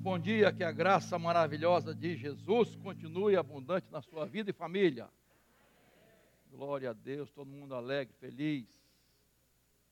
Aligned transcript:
bom 0.00 0.18
dia, 0.18 0.50
que 0.50 0.64
a 0.64 0.72
graça 0.72 1.18
maravilhosa 1.18 1.94
de 1.94 2.16
Jesus 2.16 2.74
continue 2.76 3.36
abundante 3.36 3.86
na 3.90 4.00
sua 4.00 4.24
vida 4.24 4.48
e 4.48 4.52
família. 4.52 5.10
Glória 6.50 6.88
a 6.88 6.92
Deus, 6.94 7.30
todo 7.30 7.46
mundo 7.46 7.74
alegre, 7.74 8.14
feliz. 8.18 8.66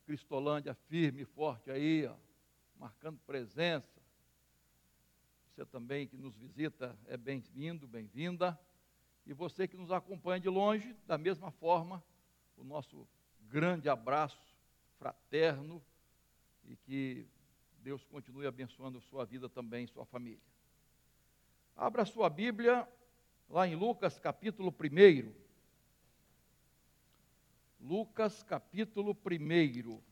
Cristolândia 0.06 0.72
firme 0.88 1.22
e 1.22 1.26
forte 1.26 1.70
aí, 1.70 2.06
ó, 2.06 2.14
marcando 2.78 3.18
presença. 3.26 4.00
Você 5.50 5.66
também 5.66 6.08
que 6.08 6.16
nos 6.16 6.34
visita 6.34 6.98
é 7.06 7.18
bem-vindo, 7.18 7.86
bem-vinda. 7.86 8.58
E 9.26 9.34
você 9.34 9.68
que 9.68 9.76
nos 9.76 9.92
acompanha 9.92 10.40
de 10.40 10.48
longe, 10.48 10.96
da 11.06 11.18
mesma 11.18 11.50
forma, 11.50 12.02
o 12.56 12.64
nosso 12.64 13.06
grande 13.42 13.90
abraço 13.90 14.56
fraterno 14.98 15.84
e 16.64 16.76
que 16.76 17.28
Deus 17.88 18.04
continue 18.04 18.46
abençoando 18.46 19.00
sua 19.00 19.24
vida 19.24 19.48
também, 19.48 19.86
sua 19.86 20.04
família. 20.04 20.44
Abra 21.74 22.04
sua 22.04 22.28
Bíblia 22.28 22.86
lá 23.48 23.66
em 23.66 23.74
Lucas 23.74 24.18
capítulo 24.18 24.68
1. 24.70 25.32
Lucas 27.80 28.42
capítulo 28.42 29.16
1. 29.16 30.07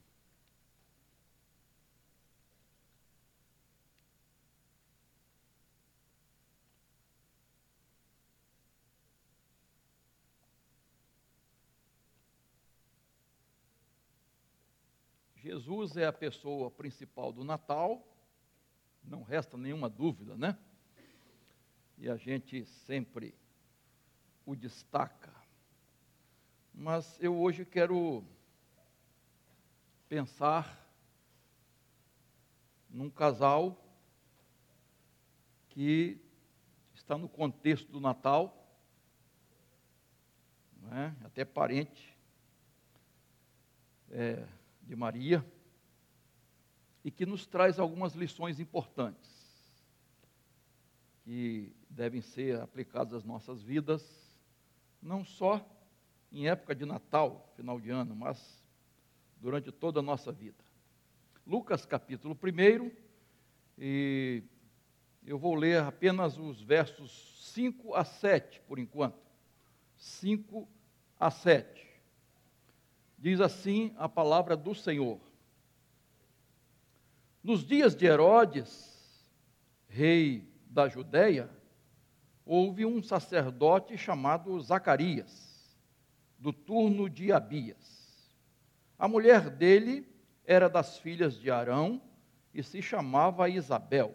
Jesus 15.66 15.96
é 15.96 16.06
a 16.06 16.12
pessoa 16.12 16.70
principal 16.70 17.32
do 17.32 17.42
Natal, 17.42 18.06
não 19.02 19.24
resta 19.24 19.56
nenhuma 19.56 19.90
dúvida, 19.90 20.36
né? 20.36 20.56
E 21.98 22.08
a 22.08 22.16
gente 22.16 22.64
sempre 22.64 23.34
o 24.44 24.54
destaca. 24.54 25.34
Mas 26.72 27.20
eu 27.20 27.36
hoje 27.36 27.64
quero 27.64 28.24
pensar 30.08 30.88
num 32.88 33.10
casal 33.10 33.76
que 35.70 36.24
está 36.94 37.18
no 37.18 37.28
contexto 37.28 37.90
do 37.90 38.00
Natal, 38.00 38.70
é? 40.92 41.26
até 41.26 41.44
parente, 41.44 42.16
é, 44.12 44.46
de 44.80 44.94
Maria 44.94 45.44
e 47.06 47.10
que 47.12 47.24
nos 47.24 47.46
traz 47.46 47.78
algumas 47.78 48.16
lições 48.16 48.58
importantes 48.58 49.30
que 51.22 51.72
devem 51.88 52.20
ser 52.20 52.60
aplicadas 52.60 53.14
às 53.14 53.24
nossas 53.24 53.62
vidas, 53.62 54.34
não 55.00 55.24
só 55.24 55.64
em 56.32 56.48
época 56.48 56.74
de 56.74 56.84
Natal, 56.84 57.48
final 57.54 57.78
de 57.78 57.90
ano, 57.90 58.16
mas 58.16 58.60
durante 59.40 59.70
toda 59.70 60.00
a 60.00 60.02
nossa 60.02 60.32
vida. 60.32 60.64
Lucas 61.46 61.86
capítulo 61.86 62.36
1, 62.36 62.90
e 63.78 64.42
eu 65.24 65.38
vou 65.38 65.54
ler 65.54 65.82
apenas 65.82 66.36
os 66.36 66.60
versos 66.60 67.52
5 67.54 67.94
a 67.94 68.04
7 68.04 68.60
por 68.62 68.80
enquanto. 68.80 69.30
5 69.96 70.68
a 71.20 71.30
7. 71.30 71.86
Diz 73.16 73.40
assim 73.40 73.94
a 73.96 74.08
palavra 74.08 74.56
do 74.56 74.74
Senhor. 74.74 75.25
Nos 77.46 77.64
dias 77.64 77.94
de 77.94 78.04
Herodes, 78.06 79.24
rei 79.86 80.52
da 80.68 80.88
Judéia, 80.88 81.48
houve 82.44 82.84
um 82.84 83.00
sacerdote 83.00 83.96
chamado 83.96 84.60
Zacarias, 84.60 85.78
do 86.36 86.52
turno 86.52 87.08
de 87.08 87.30
Abias. 87.30 88.36
A 88.98 89.06
mulher 89.06 89.48
dele 89.48 90.12
era 90.44 90.68
das 90.68 90.98
filhas 90.98 91.38
de 91.38 91.48
Arão 91.48 92.02
e 92.52 92.64
se 92.64 92.82
chamava 92.82 93.48
Isabel. 93.48 94.12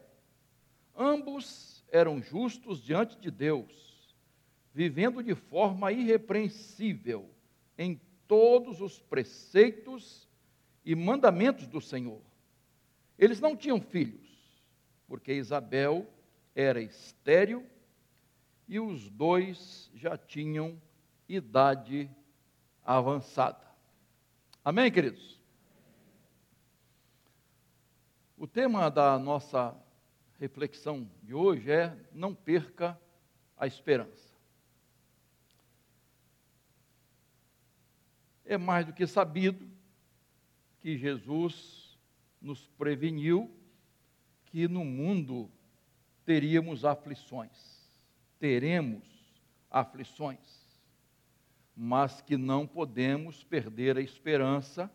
Ambos 0.94 1.86
eram 1.90 2.22
justos 2.22 2.84
diante 2.84 3.18
de 3.18 3.32
Deus, 3.32 4.14
vivendo 4.74 5.24
de 5.24 5.36
forma 5.36 5.90
irrepreensível 5.94 7.30
em 7.78 7.98
todos 8.28 8.82
os 8.82 9.00
preceitos 9.00 10.28
e 10.84 10.94
mandamentos 10.96 11.66
do 11.66 11.80
Senhor. 11.80 12.30
Eles 13.22 13.40
não 13.40 13.56
tinham 13.56 13.80
filhos, 13.80 14.28
porque 15.08 15.32
Isabel 15.32 16.06
era 16.54 16.82
estéril 16.82 17.66
e 18.68 18.82
os 18.82 19.10
dois 19.10 19.90
já 19.94 20.18
tinham 20.18 20.82
idade 21.30 22.10
avançada. 22.84 23.66
Amém, 24.66 24.92
queridos? 24.92 25.40
O 28.36 28.46
tema 28.46 28.90
da 28.90 29.18
nossa 29.18 29.74
reflexão 30.38 31.10
de 31.24 31.34
hoje 31.34 31.72
é: 31.72 31.96
não 32.12 32.36
perca 32.36 33.00
a 33.56 33.66
esperança. 33.66 34.32
é 38.54 38.58
mais 38.58 38.86
do 38.86 38.92
que 38.92 39.08
sabido 39.08 39.66
que 40.82 40.98
Jesus 40.98 41.81
nos 42.42 42.68
preveniu 42.78 43.50
que 44.46 44.68
no 44.68 44.84
mundo 44.84 45.50
teríamos 46.26 46.84
aflições, 46.84 47.88
teremos 48.40 49.04
aflições, 49.70 50.40
mas 51.76 52.22
que 52.22 52.36
não 52.36 52.68
podemos 52.68 53.44
perder 53.44 53.98
a 53.98 54.02
esperança, 54.02 54.92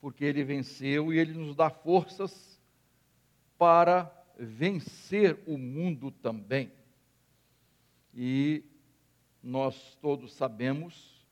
porque 0.00 0.24
Ele 0.24 0.42
venceu 0.42 1.12
e 1.12 1.18
Ele 1.18 1.34
nos 1.34 1.54
dá 1.54 1.70
forças 1.70 2.60
para 3.58 4.10
vencer 4.38 5.38
o 5.46 5.58
mundo 5.58 6.10
também. 6.10 6.72
E 8.14 8.64
nós 9.42 9.94
todos 10.00 10.32
sabemos 10.32 11.24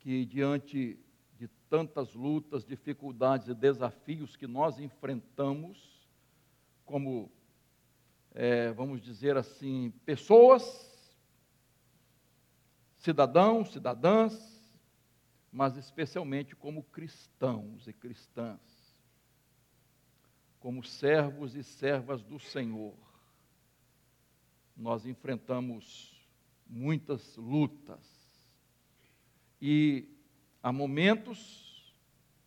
que 0.00 0.24
diante 0.26 0.98
tantas 1.68 2.14
lutas, 2.14 2.64
dificuldades 2.64 3.48
e 3.48 3.54
desafios 3.54 4.36
que 4.36 4.46
nós 4.46 4.78
enfrentamos, 4.78 6.06
como, 6.84 7.30
é, 8.34 8.72
vamos 8.72 9.00
dizer 9.00 9.36
assim, 9.36 9.92
pessoas, 10.04 10.88
cidadãos, 12.96 13.72
cidadãs, 13.72 14.58
mas 15.52 15.76
especialmente 15.76 16.56
como 16.56 16.82
cristãos 16.82 17.86
e 17.86 17.92
cristãs, 17.92 18.60
como 20.60 20.82
servos 20.82 21.54
e 21.54 21.62
servas 21.62 22.22
do 22.22 22.38
Senhor. 22.38 22.96
Nós 24.76 25.06
enfrentamos 25.06 26.26
muitas 26.66 27.36
lutas, 27.36 28.18
e 29.60 30.17
há 30.62 30.72
momentos, 30.72 31.94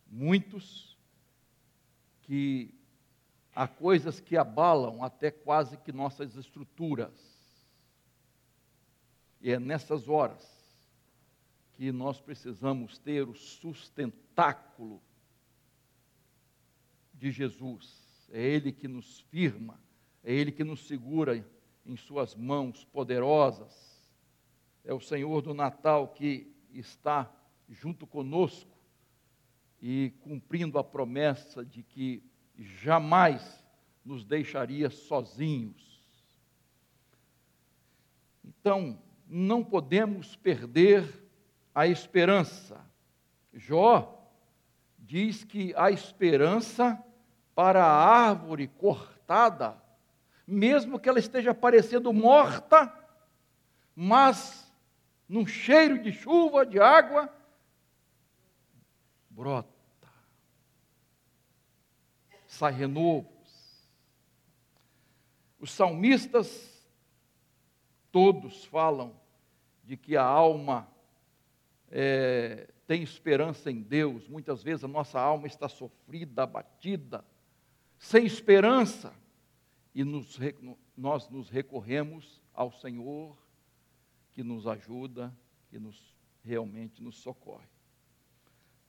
muitos, 0.07 0.97
que 2.23 2.73
há 3.53 3.67
coisas 3.67 4.19
que 4.19 4.37
abalam 4.37 5.03
até 5.03 5.31
quase 5.31 5.77
que 5.77 5.91
nossas 5.91 6.35
estruturas. 6.35 7.11
E 9.41 9.51
é 9.51 9.59
nessas 9.59 10.07
horas 10.07 10.49
que 11.73 11.91
nós 11.91 12.19
precisamos 12.21 12.97
ter 12.99 13.27
o 13.27 13.33
sustentáculo 13.33 15.01
de 17.13 17.31
Jesus. 17.31 18.27
É 18.31 18.41
Ele 18.41 18.71
que 18.71 18.87
nos 18.87 19.19
firma, 19.21 19.79
é 20.23 20.33
Ele 20.33 20.51
que 20.51 20.63
nos 20.63 20.87
segura 20.87 21.43
em 21.85 21.97
Suas 21.97 22.35
mãos 22.35 22.85
poderosas. 22.85 23.99
É 24.83 24.93
o 24.93 25.01
Senhor 25.01 25.41
do 25.41 25.53
Natal 25.53 26.07
que 26.09 26.55
está 26.71 27.29
junto 27.71 28.05
conosco 28.05 28.69
e 29.81 30.13
cumprindo 30.21 30.77
a 30.77 30.83
promessa 30.83 31.65
de 31.65 31.81
que 31.81 32.21
jamais 32.57 33.65
nos 34.03 34.25
deixaria 34.25 34.89
sozinhos. 34.89 36.03
Então, 38.43 39.01
não 39.27 39.63
podemos 39.63 40.35
perder 40.35 41.25
a 41.73 41.87
esperança. 41.87 42.85
Jó 43.53 44.17
diz 44.99 45.43
que 45.43 45.73
a 45.75 45.89
esperança 45.89 47.01
para 47.55 47.83
a 47.83 48.29
árvore 48.29 48.67
cortada, 48.67 49.81
mesmo 50.45 50.99
que 50.99 51.07
ela 51.07 51.19
esteja 51.19 51.53
parecendo 51.53 52.11
morta, 52.11 52.93
mas 53.95 54.71
num 55.27 55.45
cheiro 55.45 55.97
de 55.99 56.11
chuva, 56.11 56.65
de 56.65 56.79
água, 56.79 57.33
brota, 59.31 60.07
sai 62.47 62.73
renovos. 62.73 63.31
Os 65.59 65.71
salmistas 65.71 66.71
todos 68.11 68.65
falam 68.65 69.19
de 69.83 69.95
que 69.95 70.17
a 70.17 70.23
alma 70.23 70.87
é, 71.89 72.69
tem 72.85 73.01
esperança 73.01 73.71
em 73.71 73.81
Deus. 73.81 74.27
Muitas 74.27 74.61
vezes 74.61 74.83
a 74.83 74.87
nossa 74.87 75.19
alma 75.19 75.47
está 75.47 75.69
sofrida, 75.69 76.43
abatida, 76.43 77.23
sem 77.97 78.25
esperança, 78.25 79.13
e 79.93 80.03
nos, 80.03 80.39
nós 80.95 81.29
nos 81.29 81.49
recorremos 81.49 82.41
ao 82.53 82.71
Senhor 82.71 83.37
que 84.31 84.43
nos 84.43 84.65
ajuda, 84.67 85.35
que 85.69 85.77
nos 85.77 86.15
realmente 86.43 87.01
nos 87.01 87.17
socorre. 87.17 87.70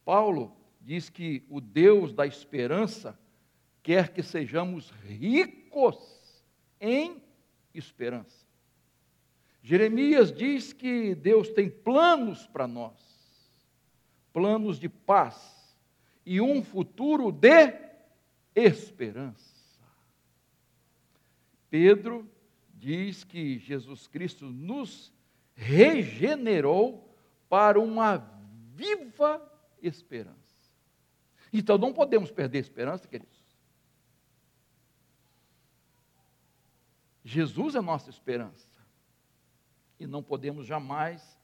Paulo 0.04 0.56
diz 0.80 1.08
que 1.08 1.44
o 1.48 1.60
Deus 1.60 2.12
da 2.12 2.26
esperança 2.26 3.18
quer 3.82 4.12
que 4.12 4.22
sejamos 4.22 4.90
ricos 5.06 6.42
em 6.80 7.22
esperança. 7.74 8.46
Jeremias 9.62 10.32
diz 10.32 10.72
que 10.72 11.14
Deus 11.14 11.48
tem 11.48 11.70
planos 11.70 12.46
para 12.46 12.66
nós, 12.66 12.94
planos 14.32 14.78
de 14.78 14.88
paz 14.88 15.76
e 16.26 16.40
um 16.40 16.62
futuro 16.62 17.30
de 17.30 17.72
esperança. 18.54 19.52
Pedro 21.70 22.28
diz 22.74 23.22
que 23.22 23.58
Jesus 23.58 24.08
Cristo 24.08 24.46
nos 24.46 25.12
regenerou 25.54 27.08
para 27.48 27.78
uma 27.78 28.18
viva 28.74 29.51
esperança. 29.82 30.38
Então 31.52 31.76
não 31.76 31.92
podemos 31.92 32.30
perder 32.30 32.60
esperança, 32.60 33.06
queridos. 33.06 33.42
Jesus 37.24 37.74
é 37.74 37.80
nossa 37.80 38.10
esperança. 38.10 38.70
E 40.00 40.06
não 40.06 40.22
podemos 40.22 40.66
jamais 40.66 41.38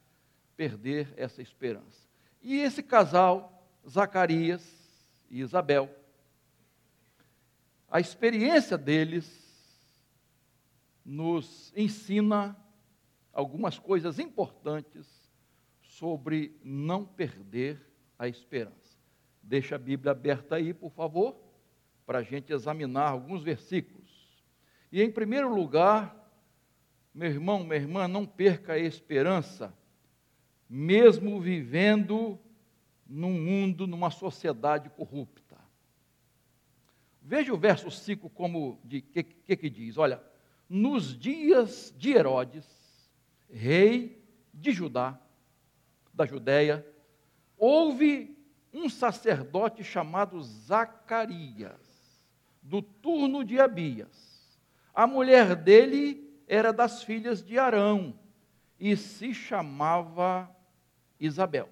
perder 0.57 1.13
essa 1.17 1.41
esperança. 1.41 2.09
E 2.43 2.57
esse 2.57 2.83
casal, 2.83 3.69
Zacarias 3.89 4.67
e 5.31 5.41
Isabel, 5.41 5.89
a 7.89 8.01
experiência 8.01 8.77
deles 8.77 9.49
nos 11.05 11.73
ensina 11.77 12.57
algumas 13.33 13.79
coisas 13.79 14.19
importantes 14.19 15.07
sobre 15.81 16.59
não 16.63 17.05
perder 17.05 17.88
a 18.19 18.27
esperança. 18.27 18.99
Deixa 19.43 19.77
a 19.77 19.79
Bíblia 19.79 20.13
aberta 20.13 20.57
aí, 20.57 20.75
por 20.75 20.91
favor, 20.91 21.37
para 22.05 22.19
a 22.19 22.23
gente 22.23 22.53
examinar 22.53 23.11
alguns 23.11 23.43
versículos. 23.43 24.09
E 24.91 25.03
em 25.03 25.11
primeiro 25.11 25.55
lugar, 25.55 26.19
meu 27.15 27.31
irmão, 27.31 27.65
minha 27.65 27.77
irmã, 27.77 28.09
não 28.09 28.27
perca 28.27 28.75
a 28.75 28.79
esperança, 28.79 29.75
mesmo 30.69 31.41
vivendo 31.41 32.39
num 33.07 33.33
mundo, 33.33 33.87
numa 33.87 34.11
sociedade 34.11 34.91
corrupta. 34.91 35.57
Veja 37.23 37.53
o 37.53 37.59
verso 37.59 37.91
5 37.91 38.31
como 38.31 38.81
de 38.85 39.01
que, 39.01 39.23
que, 39.23 39.57
que 39.57 39.71
diz, 39.71 39.99
olha, 39.99 40.23
nos 40.69 41.19
dias 41.19 41.95
de 41.97 42.13
Herodes, 42.13 42.67
rei 43.51 44.23
de 44.53 44.73
Judá, 44.73 45.21
da 46.13 46.27
Judéia, 46.27 46.87
houve 47.59 48.37
um 48.73 48.89
sacerdote 48.89 49.83
chamado 49.83 50.41
Zacarias, 50.41 51.77
do 52.63 52.81
turno 52.81 53.45
de 53.45 53.59
Abias 53.61 54.29
a 54.99 55.07
mulher 55.07 55.55
dele 55.55 56.29
era 56.49 56.73
das 56.73 57.05
filhas 57.05 57.41
de 57.41 57.57
Arão 57.57 58.19
e 58.81 58.97
se 58.97 59.33
chamava 59.33 60.51
Isabel. 61.21 61.71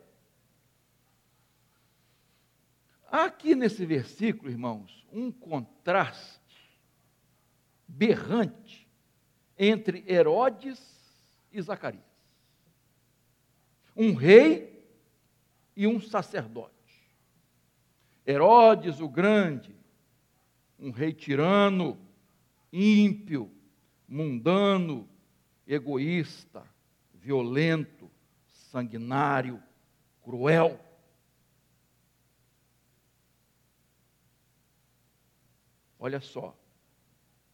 Aqui 3.11 3.57
nesse 3.57 3.85
versículo, 3.85 4.49
irmãos, 4.49 5.05
um 5.13 5.33
contraste 5.33 6.39
berrante 7.89 8.89
entre 9.59 10.05
Herodes 10.07 10.81
e 11.51 11.61
Zacarias. 11.61 12.05
Um 13.97 14.15
rei 14.15 14.76
e 15.77 15.87
um 15.87 16.01
sacerdote. 16.01 16.75
Herodes 18.27 19.01
o 19.01 19.09
Grande, 19.09 19.77
um 20.79 20.91
rei 20.91 21.13
tirano, 21.13 21.99
ímpio, 22.73 23.51
mundano, 24.09 25.09
egoísta, 25.67 26.67
violento, 27.15 28.11
sanguinário, 28.47 29.63
cruel. 30.23 30.81
Olha 35.99 36.21
só, 36.21 36.57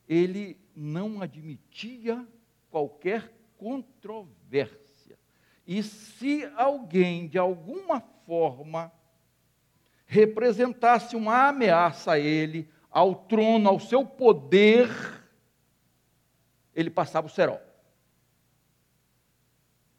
ele 0.08 0.58
não 0.74 1.22
admitia 1.22 2.26
qualquer 2.70 3.32
controvérsia. 3.56 5.18
E 5.66 5.82
se 5.82 6.44
alguém, 6.56 7.28
de 7.28 7.38
alguma 7.38 8.00
forma, 8.26 8.92
representasse 10.06 11.16
uma 11.16 11.48
ameaça 11.48 12.12
a 12.12 12.18
ele, 12.18 12.68
ao 12.90 13.14
trono, 13.14 13.68
ao 13.68 13.80
seu 13.80 14.04
poder, 14.04 14.88
ele 16.74 16.90
passava 16.90 17.26
o 17.26 17.30
cerol. 17.30 17.60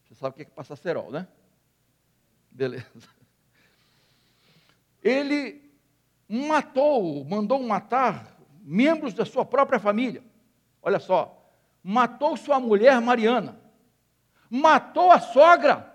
Você 0.03 0.15
sabe 0.15 0.33
o 0.33 0.35
que 0.37 0.43
é 0.43 0.45
passar 0.45 0.75
cerol, 0.75 1.11
né? 1.11 1.27
Beleza. 2.51 3.09
Ele 5.03 5.61
matou, 6.29 7.25
mandou 7.25 7.61
matar 7.61 8.37
membros 8.61 9.13
da 9.13 9.25
sua 9.25 9.43
própria 9.43 9.79
família. 9.79 10.23
Olha 10.81 10.99
só, 10.99 11.51
matou 11.83 12.37
sua 12.37 12.59
mulher 12.59 13.01
Mariana, 13.01 13.59
matou 14.49 15.11
a 15.11 15.19
sogra. 15.19 15.92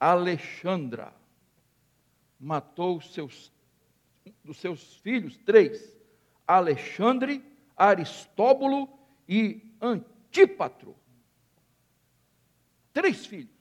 Alexandra 0.00 1.12
matou 2.40 3.02
seus, 3.02 3.52
dos 4.42 4.56
seus 4.56 4.96
filhos, 4.96 5.36
três: 5.36 5.94
Alexandre, 6.48 7.44
Aristóbulo 7.76 8.88
e 9.28 9.62
Antípatro. 9.80 10.96
Três 12.94 13.26
filhos. 13.26 13.60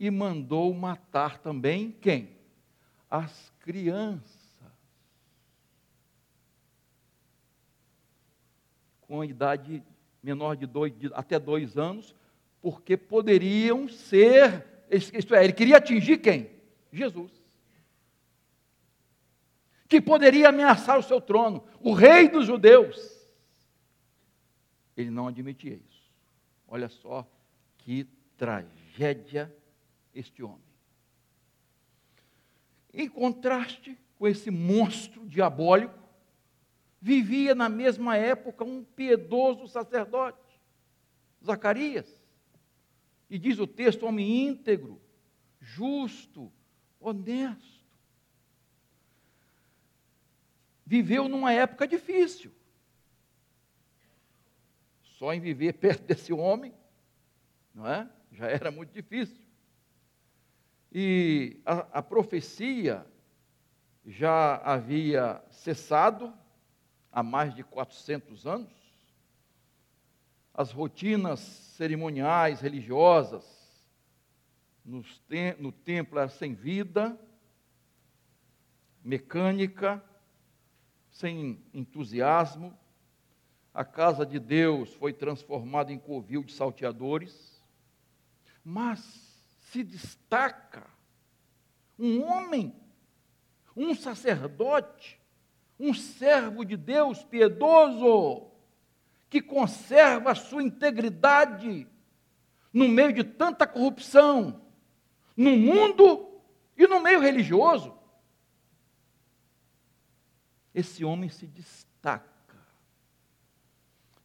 E 0.00 0.10
mandou 0.10 0.72
matar 0.72 1.38
também 1.38 1.92
quem? 1.92 2.34
As 3.10 3.52
crianças. 3.60 4.34
Com 9.02 9.22
idade 9.22 9.82
menor 10.22 10.56
de 10.56 10.66
dois, 10.66 10.98
de, 10.98 11.10
até 11.14 11.38
dois 11.38 11.76
anos, 11.76 12.14
porque 12.64 12.96
poderiam 12.96 13.86
ser, 13.86 14.64
isto 14.90 15.34
é, 15.34 15.44
ele 15.44 15.52
queria 15.52 15.76
atingir 15.76 16.16
quem? 16.16 16.48
Jesus. 16.90 17.30
Que 19.86 20.00
poderia 20.00 20.48
ameaçar 20.48 20.98
o 20.98 21.02
seu 21.02 21.20
trono, 21.20 21.62
o 21.78 21.92
rei 21.92 22.26
dos 22.26 22.46
judeus. 22.46 23.22
Ele 24.96 25.10
não 25.10 25.28
admitia 25.28 25.74
isso. 25.74 26.10
Olha 26.66 26.88
só 26.88 27.30
que 27.76 28.04
tragédia 28.34 29.54
este 30.14 30.42
homem. 30.42 30.64
Em 32.94 33.10
contraste 33.10 33.94
com 34.18 34.26
esse 34.26 34.50
monstro 34.50 35.26
diabólico, 35.26 35.98
vivia 36.98 37.54
na 37.54 37.68
mesma 37.68 38.16
época 38.16 38.64
um 38.64 38.82
piedoso 38.82 39.68
sacerdote, 39.68 40.38
Zacarias. 41.44 42.23
E 43.28 43.38
diz 43.38 43.58
o 43.58 43.66
texto: 43.66 44.06
homem 44.06 44.46
íntegro, 44.46 45.00
justo, 45.60 46.52
honesto. 47.00 47.84
Viveu 50.86 51.28
numa 51.28 51.52
época 51.52 51.86
difícil. 51.86 52.52
Só 55.02 55.32
em 55.32 55.40
viver 55.40 55.72
perto 55.78 56.02
desse 56.04 56.32
homem, 56.32 56.74
não 57.74 57.86
é? 57.86 58.08
Já 58.32 58.46
era 58.46 58.70
muito 58.70 58.92
difícil. 58.92 59.42
E 60.92 61.60
a, 61.64 61.98
a 61.98 62.02
profecia 62.02 63.04
já 64.06 64.56
havia 64.56 65.42
cessado 65.50 66.32
há 67.10 67.22
mais 67.22 67.54
de 67.54 67.64
400 67.64 68.46
anos. 68.46 68.83
As 70.54 70.70
rotinas 70.70 71.40
cerimoniais 71.40 72.60
religiosas 72.60 73.44
no 74.84 75.72
templo 75.72 76.20
era 76.20 76.28
sem 76.28 76.54
vida, 76.54 77.18
mecânica, 79.02 80.00
sem 81.10 81.60
entusiasmo. 81.74 82.78
A 83.72 83.84
casa 83.84 84.24
de 84.24 84.38
Deus 84.38 84.94
foi 84.94 85.12
transformada 85.12 85.92
em 85.92 85.98
covil 85.98 86.44
de 86.44 86.52
salteadores. 86.52 87.60
Mas 88.64 89.00
se 89.72 89.82
destaca 89.82 90.86
um 91.98 92.22
homem, 92.22 92.74
um 93.76 93.92
sacerdote, 93.92 95.20
um 95.80 95.92
servo 95.92 96.64
de 96.64 96.76
Deus 96.76 97.24
piedoso, 97.24 98.53
que 99.34 99.42
conserva 99.42 100.30
a 100.30 100.34
sua 100.36 100.62
integridade 100.62 101.88
no 102.72 102.86
meio 102.88 103.12
de 103.12 103.24
tanta 103.24 103.66
corrupção, 103.66 104.62
no 105.36 105.56
mundo 105.56 106.40
e 106.76 106.86
no 106.86 107.00
meio 107.00 107.18
religioso. 107.18 107.92
Esse 110.72 111.04
homem 111.04 111.28
se 111.28 111.48
destaca. 111.48 112.56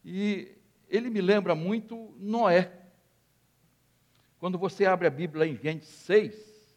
E 0.04 0.56
ele 0.88 1.10
me 1.10 1.20
lembra 1.20 1.56
muito 1.56 2.14
Noé. 2.16 2.72
Quando 4.38 4.56
você 4.56 4.86
abre 4.86 5.08
a 5.08 5.10
Bíblia 5.10 5.44
em 5.44 5.56
Gênesis 5.56 5.88
6, 5.88 6.76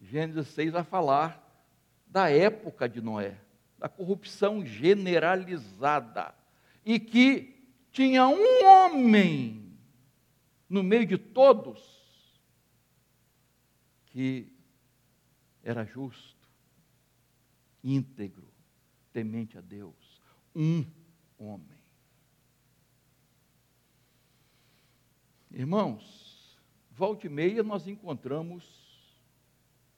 Gênesis 0.00 0.46
6 0.46 0.74
vai 0.74 0.84
falar 0.84 1.42
da 2.06 2.30
época 2.30 2.88
de 2.88 3.00
Noé, 3.00 3.36
da 3.80 3.88
corrupção 3.88 4.64
generalizada, 4.64 6.40
e 6.84 6.98
que 6.98 7.52
tinha 7.90 8.26
um 8.26 8.64
homem 8.64 9.78
no 10.68 10.82
meio 10.82 11.06
de 11.06 11.18
todos 11.18 11.92
que 14.06 14.52
era 15.62 15.84
justo, 15.84 16.48
íntegro, 17.82 18.46
temente 19.12 19.56
a 19.56 19.60
Deus. 19.60 20.20
Um 20.54 20.84
homem. 21.38 21.78
Irmãos, 25.50 26.58
volta 26.90 27.26
e 27.26 27.30
meia 27.30 27.62
nós 27.62 27.86
encontramos 27.86 28.64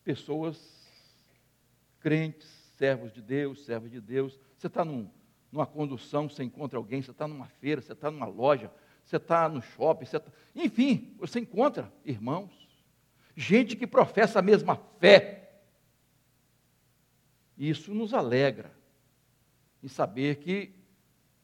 pessoas 0.02 0.84
crentes, 2.00 2.48
servos 2.76 3.12
de 3.12 3.22
Deus, 3.22 3.64
servos 3.64 3.90
de 3.90 4.00
Deus. 4.00 4.38
Você 4.56 4.66
está 4.66 4.84
num, 4.84 5.10
numa 5.54 5.66
condução, 5.66 6.28
você 6.28 6.42
encontra 6.42 6.76
alguém, 6.76 7.00
você 7.00 7.12
está 7.12 7.28
numa 7.28 7.46
feira, 7.46 7.80
você 7.80 7.92
está 7.92 8.10
numa 8.10 8.26
loja, 8.26 8.72
você 9.04 9.18
está 9.18 9.48
no 9.48 9.62
shopping, 9.62 10.04
você 10.04 10.18
tá... 10.18 10.32
enfim, 10.52 11.14
você 11.16 11.38
encontra 11.38 11.92
irmãos, 12.04 12.50
gente 13.36 13.76
que 13.76 13.86
professa 13.86 14.40
a 14.40 14.42
mesma 14.42 14.74
fé. 14.98 15.62
Isso 17.56 17.94
nos 17.94 18.12
alegra 18.12 18.76
em 19.80 19.86
saber 19.86 20.40
que 20.40 20.74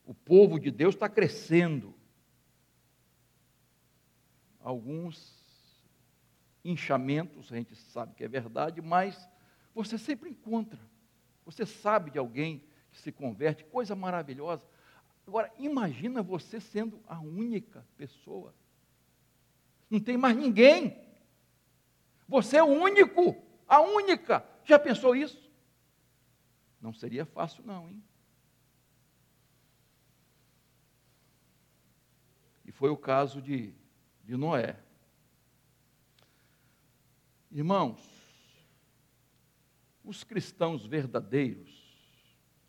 o 0.05 0.13
povo 0.13 0.59
de 0.59 0.73
Deus 0.73 0.97
está 0.97 1.09
crescendo. 1.09 1.95
Alguns 4.59 5.41
inchamentos, 6.65 7.53
a 7.53 7.55
gente 7.55 7.77
sabe 7.77 8.17
que 8.17 8.25
é 8.25 8.29
verdade, 8.29 8.83
mas 8.83 9.29
você 9.73 9.97
sempre 9.97 10.31
encontra. 10.31 10.81
Você 11.45 11.65
sabe 11.65 12.11
de 12.11 12.19
alguém 12.19 12.65
se 12.93 13.13
converte, 13.13 13.65
coisa 13.65 13.95
maravilhosa. 13.95 14.63
Agora, 15.27 15.53
imagina 15.59 16.23
você 16.23 16.61
sendo 16.61 17.01
a 17.07 17.21
única 17.21 17.87
pessoa. 17.97 18.55
Não 19.89 20.01
tem 20.01 20.17
mais 20.17 20.37
ninguém. 20.37 20.97
Você 22.29 22.57
é 22.57 22.63
o 22.63 22.67
único, 22.67 23.37
a 23.67 23.81
única. 23.81 24.45
Já 24.65 24.79
pensou 24.79 25.15
isso? 25.15 25.51
Não 26.81 26.93
seria 26.93 27.27
fácil, 27.27 27.65
não, 27.65 27.89
hein? 27.89 28.03
E 32.65 32.73
foi 32.73 32.89
o 32.89 32.97
caso 32.97 33.43
de, 33.43 33.75
de 34.25 34.37
Noé. 34.37 34.79
Irmãos, 37.51 38.01
os 40.05 40.23
cristãos 40.23 40.87
verdadeiros 40.87 41.80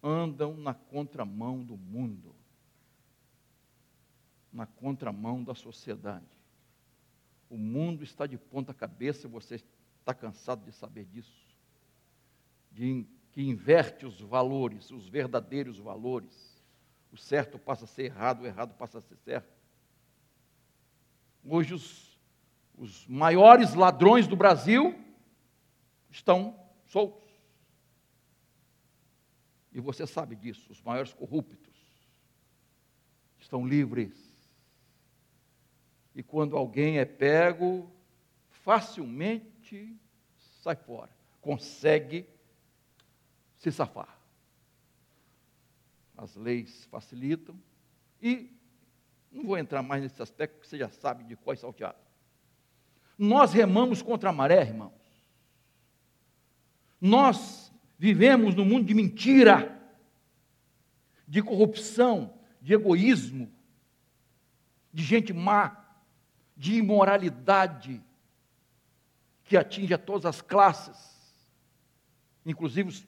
andam 0.04 0.56
na 0.58 0.74
contramão 0.74 1.64
do 1.64 1.78
mundo, 1.78 2.36
na 4.52 4.66
contramão 4.66 5.44
da 5.44 5.54
sociedade. 5.54 6.26
O 7.50 7.58
mundo 7.58 8.04
está 8.04 8.26
de 8.26 8.38
ponta 8.38 8.74
cabeça, 8.74 9.28
você 9.28 9.62
está 10.00 10.14
cansado 10.14 10.64
de 10.66 10.72
saber 10.72 11.06
disso, 11.06 11.56
de 12.72 13.06
que 13.32 13.42
inverte 13.42 14.06
os 14.06 14.20
valores, 14.20 14.92
os 14.92 15.08
verdadeiros 15.08 15.78
valores. 15.78 16.62
O 17.12 17.18
certo 17.18 17.60
passa 17.60 17.86
a 17.86 17.88
ser 17.88 18.04
errado, 18.04 18.42
o 18.42 18.46
errado 18.46 18.74
passa 18.76 18.98
a 18.98 19.02
ser 19.02 19.18
certo. 19.18 19.52
Hoje, 21.44 21.74
os, 21.74 22.20
os 22.78 23.08
maiores 23.08 23.74
ladrões 23.74 24.28
do 24.28 24.36
Brasil 24.36 24.98
estão 26.10 26.58
soltos. 26.86 27.21
E 29.72 29.80
você 29.80 30.06
sabe 30.06 30.36
disso, 30.36 30.72
os 30.72 30.82
maiores 30.82 31.14
corruptos 31.14 31.76
estão 33.40 33.66
livres. 33.66 34.14
E 36.14 36.22
quando 36.22 36.58
alguém 36.58 37.00
é 37.00 37.06
pego, 37.06 37.90
facilmente 38.50 39.98
sai 40.62 40.76
fora, 40.76 41.10
consegue 41.40 42.28
se 43.58 43.72
safar. 43.72 44.18
As 46.18 46.36
leis 46.36 46.86
facilitam 46.86 47.56
e 48.22 48.50
não 49.32 49.46
vou 49.46 49.58
entrar 49.58 49.82
mais 49.82 50.04
nesse 50.04 50.22
aspecto, 50.22 50.56
porque 50.56 50.68
você 50.68 50.78
já 50.78 50.90
sabe 50.90 51.24
de 51.24 51.36
qual 51.36 51.54
é 51.54 51.58
salteado. 51.58 51.98
Nós 53.18 53.54
remamos 53.54 54.02
contra 54.02 54.30
a 54.30 54.34
maré, 54.34 54.62
irmãos. 54.62 54.94
Nós 57.00 57.61
vivemos 58.02 58.56
num 58.56 58.66
mundo 58.66 58.88
de 58.88 58.96
mentira, 58.96 59.80
de 61.28 61.40
corrupção, 61.40 62.34
de 62.60 62.74
egoísmo, 62.74 63.54
de 64.92 65.04
gente 65.04 65.32
má, 65.32 65.86
de 66.58 66.78
imoralidade, 66.78 68.04
que 69.44 69.56
atinge 69.56 69.94
a 69.94 70.00
todas 70.00 70.26
as 70.26 70.42
classes, 70.42 70.98
inclusive 72.44 73.06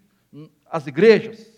as 0.67 0.85
igrejas. 0.85 1.51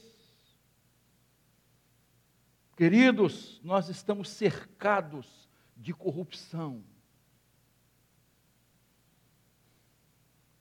Queridos, 2.77 3.59
nós 3.65 3.89
estamos 3.89 4.29
cercados 4.29 5.49
de 5.75 5.93
corrupção. 5.93 6.81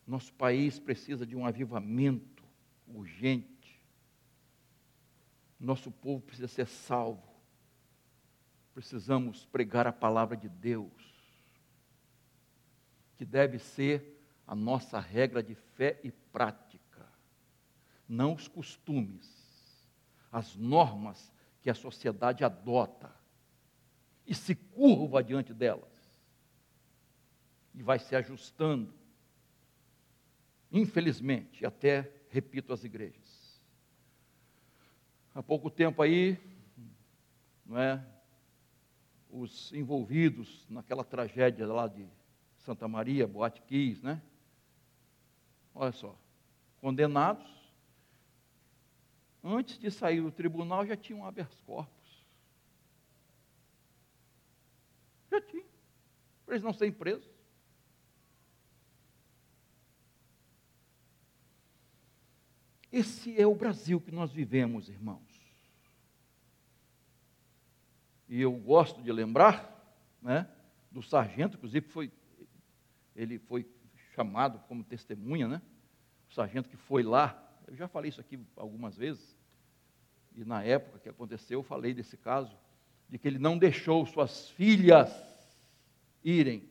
Nosso 0.04 0.34
país 0.34 0.80
precisa 0.80 1.24
de 1.24 1.36
um 1.36 1.46
avivamento 1.46 2.33
urgente. 2.86 3.80
Nosso 5.58 5.90
povo 5.90 6.20
precisa 6.20 6.48
ser 6.48 6.66
salvo. 6.66 7.34
Precisamos 8.72 9.46
pregar 9.46 9.86
a 9.86 9.92
palavra 9.92 10.36
de 10.36 10.48
Deus, 10.48 10.92
que 13.16 13.24
deve 13.24 13.58
ser 13.58 14.20
a 14.46 14.54
nossa 14.54 14.98
regra 14.98 15.42
de 15.42 15.54
fé 15.54 16.00
e 16.02 16.10
prática, 16.10 17.08
não 18.08 18.34
os 18.34 18.48
costumes, 18.48 19.32
as 20.30 20.56
normas 20.56 21.32
que 21.62 21.70
a 21.70 21.74
sociedade 21.74 22.44
adota 22.44 23.14
e 24.26 24.34
se 24.34 24.54
curva 24.54 25.22
diante 25.22 25.54
delas 25.54 25.94
e 27.74 27.82
vai 27.82 27.98
se 27.98 28.14
ajustando, 28.14 28.94
infelizmente, 30.70 31.66
até, 31.66 32.13
repito, 32.34 32.72
as 32.72 32.82
igrejas. 32.82 33.62
Há 35.34 35.42
pouco 35.42 35.70
tempo 35.70 36.02
aí, 36.02 36.38
não 37.64 37.78
é, 37.78 38.04
os 39.30 39.72
envolvidos 39.72 40.66
naquela 40.68 41.04
tragédia 41.04 41.66
lá 41.66 41.88
de 41.88 42.06
Santa 42.58 42.86
Maria, 42.88 43.26
Boate 43.26 43.62
Kiss, 43.62 44.04
né? 44.04 44.20
Olha 45.74 45.92
só, 45.92 46.18
condenados 46.80 47.54
Antes 49.46 49.78
de 49.78 49.90
sair 49.90 50.22
do 50.22 50.32
tribunal 50.32 50.86
já 50.86 50.96
tinham 50.96 51.20
um 51.20 51.26
habeas 51.26 51.54
corpus. 51.66 52.24
Já 55.30 55.38
tinha. 55.42 55.66
Para 56.46 56.54
eles 56.54 56.64
não 56.64 56.72
serem 56.72 56.94
presos. 56.94 57.33
Esse 62.96 63.40
é 63.40 63.46
o 63.46 63.54
Brasil 63.54 64.00
que 64.00 64.12
nós 64.12 64.32
vivemos, 64.32 64.88
irmãos. 64.88 65.22
E 68.28 68.40
eu 68.40 68.52
gosto 68.52 69.02
de 69.02 69.10
lembrar, 69.10 69.98
né, 70.22 70.48
do 70.90 71.02
sargento, 71.02 71.56
inclusive 71.56 71.86
foi, 71.88 72.12
ele 73.14 73.38
foi 73.38 73.66
chamado 74.14 74.58
como 74.68 74.84
testemunha, 74.84 75.48
né? 75.48 75.62
O 76.30 76.34
sargento 76.34 76.68
que 76.68 76.76
foi 76.76 77.02
lá 77.02 77.44
eu 77.66 77.76
já 77.76 77.88
falei 77.88 78.10
isso 78.10 78.20
aqui 78.20 78.38
algumas 78.56 78.96
vezes. 78.96 79.36
E 80.34 80.44
na 80.44 80.62
época 80.62 80.98
que 80.98 81.08
aconteceu, 81.08 81.60
eu 81.60 81.62
falei 81.62 81.94
desse 81.94 82.16
caso, 82.16 82.54
de 83.08 83.18
que 83.18 83.28
ele 83.28 83.38
não 83.38 83.56
deixou 83.56 84.04
suas 84.06 84.50
filhas 84.50 85.10
irem. 86.22 86.68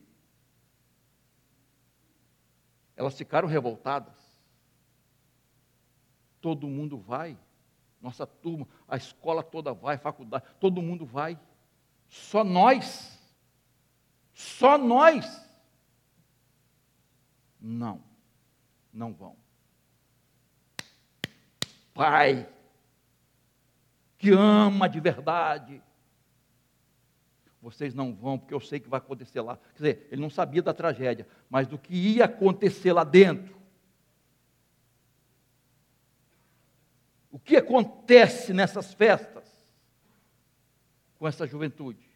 Elas 2.96 3.16
ficaram 3.16 3.48
revoltadas. 3.48 4.14
Todo 6.44 6.68
mundo 6.68 6.98
vai, 6.98 7.38
nossa 8.02 8.26
turma, 8.26 8.68
a 8.86 8.98
escola 8.98 9.42
toda 9.42 9.72
vai, 9.72 9.96
faculdade, 9.96 10.44
todo 10.60 10.82
mundo 10.82 11.06
vai. 11.06 11.40
Só 12.06 12.44
nós, 12.44 13.18
só 14.34 14.76
nós. 14.76 15.42
Não, 17.58 17.98
não 18.92 19.14
vão. 19.14 19.34
Pai, 21.94 22.46
que 24.18 24.32
ama 24.32 24.86
de 24.86 25.00
verdade, 25.00 25.82
vocês 27.62 27.94
não 27.94 28.14
vão, 28.14 28.38
porque 28.38 28.52
eu 28.52 28.60
sei 28.60 28.80
que 28.80 28.88
vai 28.90 28.98
acontecer 28.98 29.40
lá. 29.40 29.56
Quer 29.56 29.76
dizer, 29.76 30.08
ele 30.10 30.20
não 30.20 30.28
sabia 30.28 30.60
da 30.60 30.74
tragédia, 30.74 31.26
mas 31.48 31.66
do 31.66 31.78
que 31.78 31.94
ia 31.94 32.26
acontecer 32.26 32.92
lá 32.92 33.02
dentro. 33.02 33.64
O 37.33 37.33
que 37.44 37.56
acontece 37.56 38.52
nessas 38.52 38.94
festas 38.94 39.44
com 41.18 41.28
essa 41.28 41.46
juventude? 41.46 42.08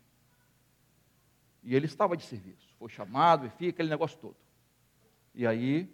E 1.62 1.74
ele 1.74 1.86
estava 1.86 2.16
de 2.16 2.24
serviço, 2.24 2.66
foi 2.78 2.88
chamado 2.88 3.46
e 3.46 3.50
fica 3.50 3.70
aquele 3.70 3.90
negócio 3.90 4.18
todo. 4.18 4.36
E 5.34 5.46
aí, 5.46 5.88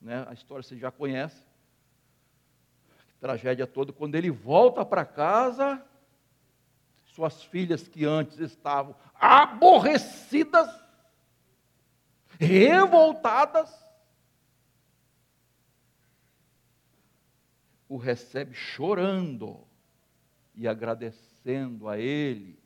né, 0.00 0.24
a 0.28 0.32
história 0.32 0.62
você 0.62 0.76
já 0.76 0.90
conhece, 0.90 1.42
tragédia 3.20 3.66
toda, 3.66 3.92
quando 3.92 4.14
ele 4.14 4.30
volta 4.30 4.84
para 4.84 5.04
casa, 5.04 5.84
suas 7.06 7.42
filhas 7.42 7.88
que 7.88 8.04
antes 8.04 8.38
estavam 8.38 8.94
aborrecidas, 9.14 10.68
revoltadas, 12.38 13.87
o 17.88 17.96
recebe 17.96 18.54
chorando 18.54 19.66
e 20.54 20.68
agradecendo 20.68 21.88
a 21.88 21.98
ele, 21.98 22.58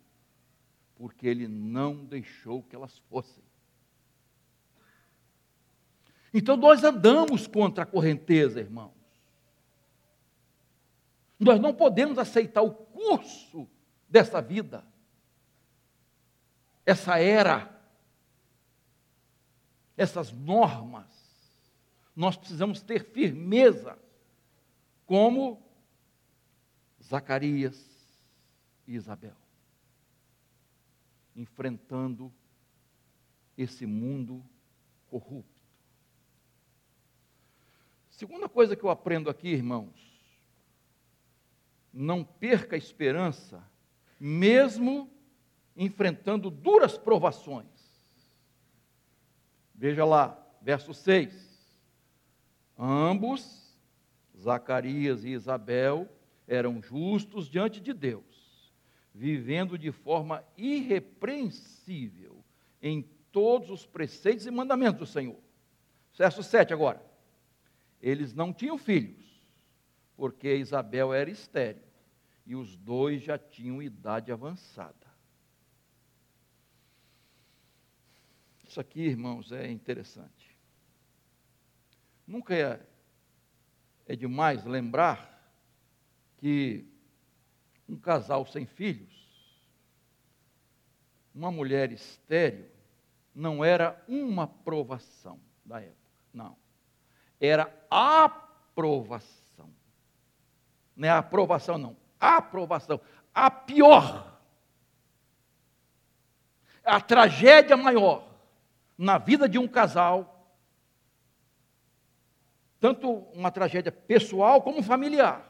porque 0.96 1.26
ele 1.26 1.46
não 1.46 2.04
deixou 2.04 2.62
que 2.62 2.74
elas 2.74 2.98
fossem. 3.10 3.44
Então 6.34 6.56
nós 6.56 6.82
andamos 6.82 7.46
contra 7.46 7.84
a 7.84 7.86
correnteza, 7.86 8.60
irmãos. 8.60 8.92
Nós 11.38 11.60
não 11.60 11.74
podemos 11.74 12.18
aceitar 12.18 12.62
o 12.62 12.72
curso 12.72 13.68
dessa 14.08 14.40
vida, 14.40 14.84
essa 16.84 17.18
era, 17.18 17.80
essas 19.96 20.32
normas, 20.32 21.06
nós 22.14 22.36
precisamos 22.36 22.82
ter 22.82 23.04
firmeza, 23.04 23.98
como 25.12 25.62
Zacarias 27.02 27.76
e 28.86 28.94
Isabel, 28.94 29.36
enfrentando 31.36 32.32
esse 33.58 33.84
mundo 33.84 34.42
corrupto. 35.10 35.60
Segunda 38.08 38.48
coisa 38.48 38.74
que 38.74 38.82
eu 38.82 38.88
aprendo 38.88 39.28
aqui, 39.28 39.48
irmãos, 39.48 39.92
não 41.92 42.24
perca 42.24 42.74
a 42.74 42.78
esperança 42.78 43.62
mesmo 44.18 45.10
enfrentando 45.76 46.48
duras 46.50 46.96
provações. 46.96 47.68
Veja 49.74 50.06
lá, 50.06 50.42
verso 50.62 50.94
6. 50.94 51.70
Ambos, 52.78 53.61
Zacarias 54.42 55.24
e 55.24 55.30
Isabel, 55.30 56.08
eram 56.46 56.82
justos 56.82 57.48
diante 57.48 57.80
de 57.80 57.92
Deus, 57.92 58.72
vivendo 59.14 59.78
de 59.78 59.92
forma 59.92 60.44
irrepreensível 60.56 62.44
em 62.80 63.02
todos 63.30 63.70
os 63.70 63.86
preceitos 63.86 64.46
e 64.46 64.50
mandamentos 64.50 64.98
do 64.98 65.06
Senhor. 65.06 65.38
Verso 66.16 66.42
7 66.42 66.72
agora. 66.72 67.02
Eles 68.00 68.34
não 68.34 68.52
tinham 68.52 68.76
filhos, 68.76 69.40
porque 70.16 70.56
Isabel 70.56 71.14
era 71.14 71.30
estéril 71.30 71.82
e 72.44 72.56
os 72.56 72.76
dois 72.76 73.22
já 73.22 73.38
tinham 73.38 73.80
idade 73.80 74.32
avançada. 74.32 75.06
Isso 78.66 78.80
aqui, 78.80 79.02
irmãos, 79.02 79.52
é 79.52 79.70
interessante. 79.70 80.56
Nunca 82.26 82.54
é, 82.54 82.80
é 84.06 84.16
demais 84.16 84.64
lembrar 84.64 85.28
que 86.38 86.86
um 87.88 87.96
casal 87.96 88.46
sem 88.46 88.66
filhos, 88.66 89.10
uma 91.34 91.50
mulher 91.50 91.92
estéril, 91.92 92.66
não 93.34 93.64
era 93.64 94.02
uma 94.06 94.44
aprovação 94.44 95.40
da 95.64 95.80
época, 95.80 95.96
não. 96.32 96.56
Era 97.40 97.72
aprovação. 97.90 99.70
Não 100.94 101.08
é 101.08 101.10
aprovação, 101.10 101.78
não 101.78 101.96
aprovação. 102.22 103.00
A 103.34 103.50
pior, 103.50 104.40
a 106.84 107.00
tragédia 107.00 107.76
maior 107.76 108.28
na 108.96 109.18
vida 109.18 109.48
de 109.48 109.58
um 109.58 109.66
casal, 109.66 110.31
tanto 112.82 113.08
uma 113.32 113.52
tragédia 113.52 113.92
pessoal 113.92 114.60
como 114.60 114.82
familiar, 114.82 115.48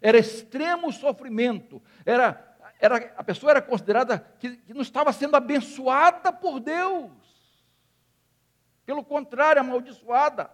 era 0.00 0.16
extremo 0.16 0.90
sofrimento, 0.90 1.82
era, 2.06 2.56
era, 2.80 3.12
a 3.18 3.22
pessoa 3.22 3.50
era 3.50 3.60
considerada 3.60 4.20
que, 4.38 4.56
que 4.56 4.72
não 4.72 4.80
estava 4.80 5.12
sendo 5.12 5.36
abençoada 5.36 6.32
por 6.32 6.58
Deus, 6.58 7.12
pelo 8.86 9.04
contrário, 9.04 9.60
amaldiçoada. 9.60 10.50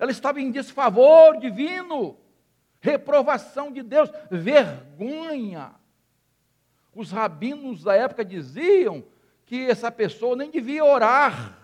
Ela 0.00 0.10
estava 0.10 0.40
em 0.40 0.50
desfavor 0.50 1.38
divino. 1.38 2.18
Reprovação 2.80 3.70
de 3.70 3.84
Deus, 3.84 4.10
vergonha. 4.28 5.76
Os 6.92 7.12
rabinos 7.12 7.84
da 7.84 7.94
época 7.94 8.24
diziam 8.24 9.04
que 9.46 9.70
essa 9.70 9.92
pessoa 9.92 10.34
nem 10.34 10.50
devia 10.50 10.84
orar, 10.84 11.61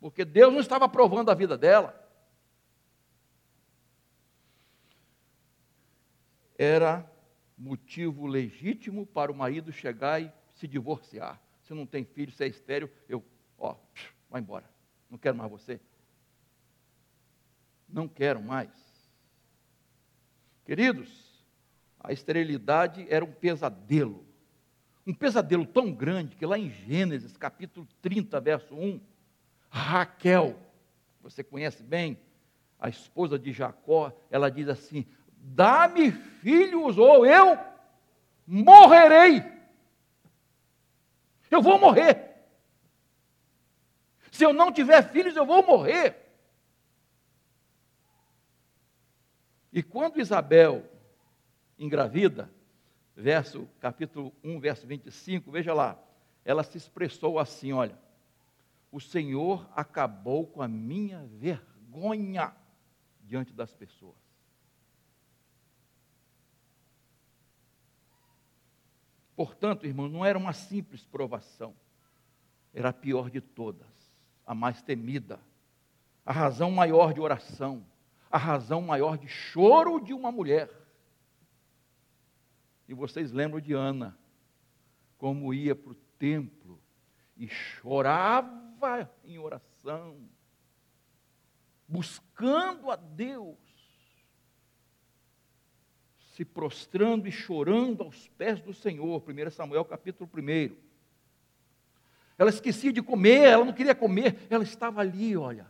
porque 0.00 0.24
Deus 0.24 0.52
não 0.52 0.60
estava 0.60 0.84
aprovando 0.84 1.30
a 1.30 1.34
vida 1.34 1.56
dela. 1.56 1.94
Era 6.58 7.10
motivo 7.56 8.26
legítimo 8.26 9.06
para 9.06 9.30
o 9.30 9.34
marido 9.34 9.72
chegar 9.72 10.22
e 10.22 10.32
se 10.54 10.66
divorciar. 10.66 11.40
Se 11.62 11.74
não 11.74 11.86
tem 11.86 12.04
filho, 12.04 12.32
se 12.32 12.44
é 12.44 12.46
estéreo, 12.46 12.90
eu, 13.08 13.24
ó, 13.58 13.76
vai 14.30 14.40
embora. 14.40 14.68
Não 15.10 15.18
quero 15.18 15.36
mais 15.36 15.50
você 15.50 15.80
não 17.88 18.08
quero 18.08 18.42
mais. 18.42 18.70
Queridos, 20.64 21.44
a 22.00 22.12
esterilidade 22.12 23.06
era 23.08 23.24
um 23.24 23.32
pesadelo. 23.32 24.26
Um 25.06 25.14
pesadelo 25.14 25.64
tão 25.64 25.92
grande 25.92 26.34
que 26.34 26.44
lá 26.44 26.58
em 26.58 26.70
Gênesis, 26.70 27.36
capítulo 27.36 27.86
30, 28.02 28.40
verso 28.40 28.74
1, 28.74 29.00
Raquel, 29.68 30.58
você 31.20 31.42
conhece 31.42 31.82
bem, 31.82 32.18
a 32.78 32.88
esposa 32.88 33.38
de 33.38 33.52
Jacó, 33.52 34.12
ela 34.30 34.50
diz 34.50 34.68
assim: 34.68 35.06
Dá-me 35.38 36.12
filhos 36.12 36.98
ou 36.98 37.26
eu 37.26 37.58
morrerei. 38.46 39.42
Eu 41.50 41.62
vou 41.62 41.78
morrer. 41.78 42.34
Se 44.30 44.44
eu 44.44 44.52
não 44.52 44.72
tiver 44.72 45.02
filhos, 45.10 45.34
eu 45.34 45.46
vou 45.46 45.64
morrer. 45.64 46.22
E 49.72 49.82
quando 49.82 50.20
Isabel 50.20 50.84
engravida, 51.78 52.50
verso 53.14 53.68
capítulo 53.80 54.32
1, 54.42 54.60
verso 54.60 54.86
25, 54.86 55.50
veja 55.50 55.72
lá, 55.72 55.98
ela 56.44 56.62
se 56.62 56.76
expressou 56.76 57.38
assim, 57.38 57.72
olha: 57.72 57.98
O 58.96 59.00
Senhor 59.00 59.68
acabou 59.76 60.46
com 60.46 60.62
a 60.62 60.66
minha 60.66 61.26
vergonha 61.26 62.56
diante 63.20 63.52
das 63.52 63.70
pessoas. 63.74 64.16
Portanto, 69.36 69.84
irmão, 69.84 70.08
não 70.08 70.24
era 70.24 70.38
uma 70.38 70.54
simples 70.54 71.04
provação, 71.04 71.76
era 72.72 72.88
a 72.88 72.92
pior 72.94 73.28
de 73.28 73.42
todas, 73.42 73.86
a 74.46 74.54
mais 74.54 74.80
temida, 74.80 75.38
a 76.24 76.32
razão 76.32 76.70
maior 76.70 77.12
de 77.12 77.20
oração 77.20 77.84
a 78.30 78.38
razão 78.38 78.80
maior 78.82 79.16
de 79.18 79.28
choro 79.28 80.00
de 80.00 80.12
uma 80.12 80.32
mulher. 80.32 80.70
E 82.88 82.94
vocês 82.94 83.30
lembram 83.30 83.60
de 83.60 83.72
Ana, 83.72 84.18
como 85.18 85.52
ia 85.52 85.74
para 85.74 85.92
o 85.92 85.96
templo 86.18 86.80
e 87.36 87.46
chorava 87.46 88.65
em 89.24 89.38
oração, 89.38 90.18
buscando 91.88 92.90
a 92.90 92.96
Deus, 92.96 93.56
se 96.34 96.44
prostrando 96.44 97.26
e 97.26 97.32
chorando 97.32 98.02
aos 98.02 98.28
pés 98.28 98.60
do 98.60 98.74
Senhor. 98.74 99.22
1 99.26 99.50
Samuel 99.50 99.84
capítulo 99.84 100.28
1. 100.32 100.76
Ela 102.38 102.50
esquecia 102.50 102.92
de 102.92 103.02
comer, 103.02 103.48
ela 103.48 103.64
não 103.64 103.72
queria 103.72 103.94
comer, 103.94 104.46
ela 104.50 104.62
estava 104.62 105.00
ali, 105.00 105.36
olha, 105.36 105.66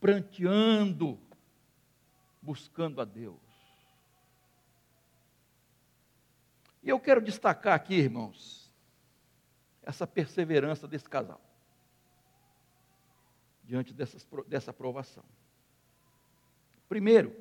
pranteando, 0.00 1.18
buscando 2.40 3.00
a 3.00 3.04
Deus. 3.04 3.36
E 6.82 6.88
eu 6.88 6.98
quero 6.98 7.20
destacar 7.20 7.74
aqui, 7.74 7.94
irmãos, 7.94 8.72
essa 9.82 10.06
perseverança 10.06 10.88
desse 10.88 11.08
casal, 11.08 11.40
diante 13.68 13.92
dessas, 13.92 14.26
dessa 14.46 14.70
aprovação. 14.70 15.22
Primeiro, 16.88 17.36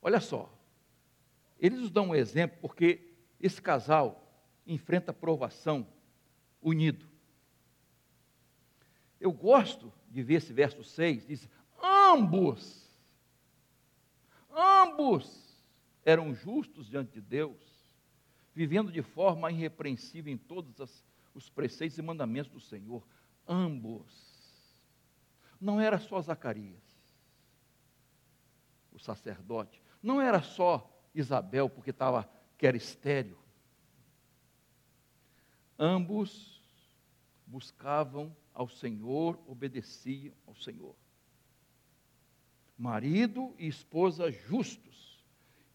olha 0.00 0.18
só, 0.18 0.50
eles 1.60 1.78
nos 1.78 1.90
dão 1.90 2.08
um 2.08 2.14
exemplo 2.14 2.56
porque 2.62 3.12
esse 3.38 3.60
casal 3.60 4.26
enfrenta 4.66 5.10
aprovação 5.10 5.86
unido. 6.62 7.06
Eu 9.20 9.30
gosto 9.30 9.92
de 10.08 10.22
ver 10.22 10.36
esse 10.36 10.54
verso 10.54 10.82
6, 10.82 11.26
diz: 11.26 11.48
ambos, 11.82 12.98
ambos 14.50 15.54
eram 16.02 16.34
justos 16.34 16.88
diante 16.88 17.12
de 17.12 17.20
Deus, 17.20 17.58
vivendo 18.54 18.90
de 18.90 19.02
forma 19.02 19.52
irrepreensível 19.52 20.32
em 20.32 20.38
todos 20.38 21.04
os 21.34 21.50
preceitos 21.50 21.98
e 21.98 22.02
mandamentos 22.02 22.50
do 22.50 22.60
Senhor. 22.60 23.06
Ambos. 23.46 24.25
Não 25.60 25.80
era 25.80 25.98
só 25.98 26.20
Zacarias, 26.20 26.82
o 28.92 28.98
sacerdote, 28.98 29.80
não 30.02 30.20
era 30.20 30.42
só 30.42 30.90
Isabel, 31.14 31.68
porque 31.68 31.90
estava, 31.90 32.28
que 32.58 32.66
era 32.66 32.76
estéreo. 32.76 33.38
Ambos 35.78 36.62
buscavam 37.46 38.34
ao 38.52 38.68
Senhor, 38.68 39.38
obedeciam 39.46 40.34
ao 40.46 40.54
Senhor. 40.54 40.94
Marido 42.76 43.54
e 43.58 43.66
esposa 43.66 44.30
justos, 44.30 45.24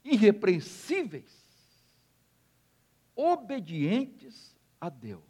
irrepreensíveis, 0.03 1.41
obedientes 3.15 4.55
a 4.79 4.89
Deus. 4.89 5.23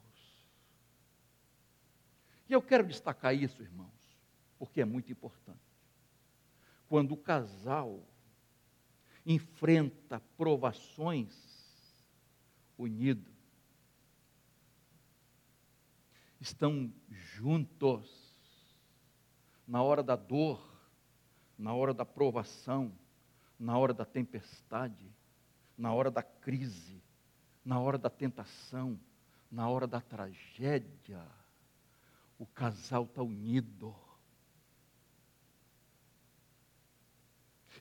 E 2.47 2.53
eu 2.53 2.61
quero 2.61 2.85
destacar 2.85 3.33
isso, 3.35 3.61
irmãos, 3.61 4.00
porque 4.62 4.80
é 4.80 4.86
muito 4.86 5.12
importante. 5.12 5.58
Quando 6.88 7.13
o 7.13 7.17
casal 7.17 8.08
enfrenta 9.26 10.19
provações 10.38 11.34
unido. 12.78 13.32
Estão 16.39 16.93
juntos 17.10 18.08
na 19.67 19.82
hora 19.82 20.04
da 20.04 20.15
dor, 20.15 20.63
na 21.58 21.74
hora 21.74 21.91
da 21.91 22.06
provação, 22.06 22.95
na 23.58 23.76
hora 23.80 23.95
da 23.95 24.06
tempestade, 24.06 25.12
na 25.76 25.91
hora 25.91 26.12
da 26.12 26.21
crise, 26.21 27.02
na 27.65 27.80
hora 27.80 27.97
da 27.97 28.12
tentação, 28.12 29.00
na 29.50 29.67
hora 29.67 29.88
da 29.88 30.00
tragédia. 30.00 31.28
O 32.38 32.45
casal 32.45 33.06
está 33.06 33.24
unido 33.24 33.95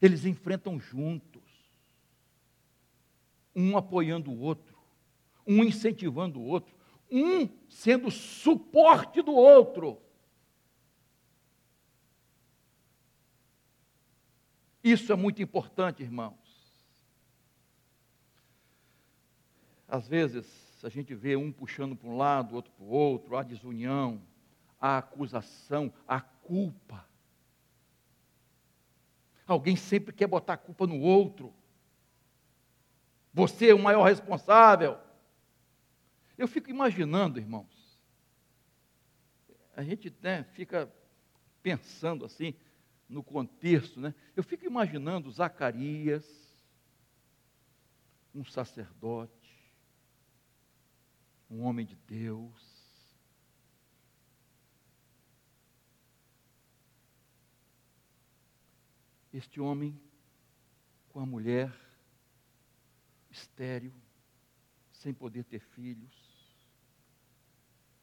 Eles 0.01 0.25
enfrentam 0.25 0.81
juntos, 0.81 1.43
um 3.55 3.77
apoiando 3.77 4.31
o 4.31 4.39
outro, 4.41 4.79
um 5.47 5.63
incentivando 5.63 6.41
o 6.41 6.45
outro, 6.45 6.75
um 7.11 7.49
sendo 7.69 8.11
suporte 8.11 9.21
do 9.21 9.33
outro. 9.33 10.01
Isso 14.83 15.13
é 15.13 15.17
muito 15.17 15.43
importante, 15.43 16.03
irmãos. 16.03 16.39
Às 19.87 20.07
vezes, 20.07 20.81
a 20.85 20.89
gente 20.89 21.15
vê 21.15 21.37
um 21.37 21.53
puxando 21.53 21.97
para 21.97 22.09
um 22.09 22.17
lado, 22.17 22.55
outro 22.55 22.73
para 22.73 22.85
o 22.85 22.89
outro, 22.89 23.37
a 23.37 23.43
desunião, 23.43 24.23
a 24.81 24.99
acusação, 24.99 25.93
a 26.07 26.21
culpa. 26.21 27.10
Alguém 29.51 29.75
sempre 29.75 30.15
quer 30.15 30.29
botar 30.29 30.53
a 30.53 30.57
culpa 30.57 30.87
no 30.87 31.01
outro. 31.01 31.53
Você 33.33 33.71
é 33.71 33.75
o 33.75 33.83
maior 33.83 34.05
responsável. 34.05 34.97
Eu 36.39 36.47
fico 36.47 36.71
imaginando, 36.71 37.41
irmãos. 37.41 37.99
A 39.77 39.83
gente 39.83 40.15
né, 40.23 40.45
fica 40.53 40.89
pensando 41.65 42.25
assim 42.25 42.55
no 43.09 43.25
contexto, 43.25 44.01
né? 44.01 44.15
Eu 44.37 44.45
fico 44.45 44.65
imaginando 44.65 45.33
Zacarias, 45.33 46.25
um 48.33 48.45
sacerdote, 48.45 49.75
um 51.51 51.65
homem 51.65 51.85
de 51.85 51.97
Deus, 51.97 52.70
este 59.33 59.61
homem 59.61 59.99
com 61.11 61.21
a 61.21 61.27
mulher 61.27 61.73
estéril, 63.31 63.93
sem 64.93 65.15
poder 65.15 65.45
ter 65.45 65.61
filhos. 65.61 66.31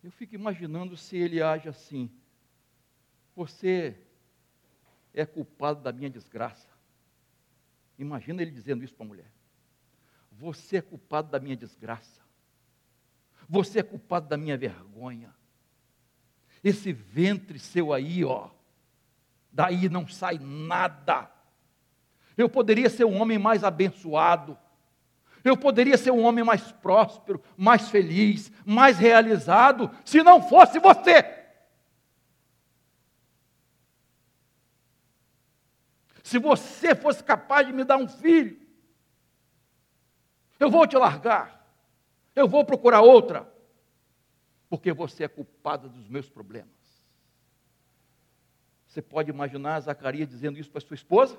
Eu 0.04 0.12
fico 0.12 0.36
imaginando 0.36 0.96
se 0.96 1.18
ele 1.18 1.42
age 1.42 1.68
assim. 1.68 2.10
Você 3.36 4.00
é 5.14 5.26
culpado 5.26 5.82
da 5.82 5.92
minha 5.92 6.10
desgraça. 6.10 6.68
Imagina 7.98 8.42
ele 8.42 8.52
dizendo 8.52 8.84
isso 8.84 8.94
para 8.94 9.06
a 9.06 9.10
mulher. 9.10 9.32
Você 10.32 10.78
é 10.78 10.82
culpado 10.82 11.30
da 11.30 11.40
minha 11.40 11.56
desgraça. 11.56 12.22
Você 13.50 13.80
é 13.80 13.84
culpado 13.84 14.28
da 14.28 14.38
minha 14.38 14.58
vergonha. 14.58 15.34
Esse 16.64 16.92
ventre 16.92 17.60
seu 17.60 17.94
aí, 17.94 18.24
ó, 18.24 18.52
daí 19.58 19.90
não 19.90 20.08
sai 20.08 20.38
nada. 20.40 21.32
Eu 22.38 22.48
poderia 22.48 22.92
ser 22.92 23.06
um 23.06 23.20
homem 23.20 23.40
mais 23.40 23.64
abençoado. 23.64 24.56
Eu 25.44 25.58
poderia 25.58 25.98
ser 25.98 26.12
um 26.12 26.24
homem 26.24 26.44
mais 26.44 26.72
próspero, 26.72 27.42
mais 27.58 27.90
feliz, 27.90 28.52
mais 28.64 29.00
realizado, 29.00 29.90
se 30.06 30.22
não 30.22 30.48
fosse 30.48 30.78
você. 30.78 31.24
Se 36.22 36.38
você 36.38 36.94
fosse 36.94 37.24
capaz 37.24 37.66
de 37.66 37.74
me 37.74 37.84
dar 37.84 37.98
um 37.98 38.08
filho, 38.08 38.60
eu 40.60 40.70
vou 40.70 40.86
te 40.86 40.98
largar, 40.98 41.68
eu 42.36 42.48
vou 42.48 42.64
procurar 42.64 43.02
outra, 43.02 43.52
porque 44.70 44.94
você 44.94 45.24
é 45.24 45.28
culpada 45.28 45.88
dos 45.90 46.08
meus 46.08 46.30
problemas. 46.30 46.77
Você 48.88 49.02
pode 49.02 49.30
imaginar 49.30 49.80
Zacarias 49.82 50.30
dizendo 50.30 50.58
isso 50.58 50.72
para 50.72 50.82
sua 50.82 50.96
esposa? 50.96 51.38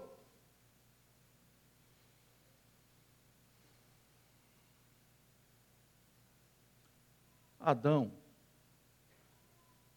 Adão, 7.59 8.13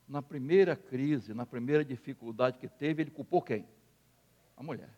na 0.07 0.21
primeira 0.21 0.75
crise, 0.75 1.33
na 1.33 1.45
primeira 1.45 1.85
dificuldade 1.85 2.57
que 2.57 2.67
teve, 2.67 3.03
ele 3.03 3.11
culpou 3.11 3.41
quem? 3.41 3.65
A 4.57 4.63
mulher. 4.63 4.89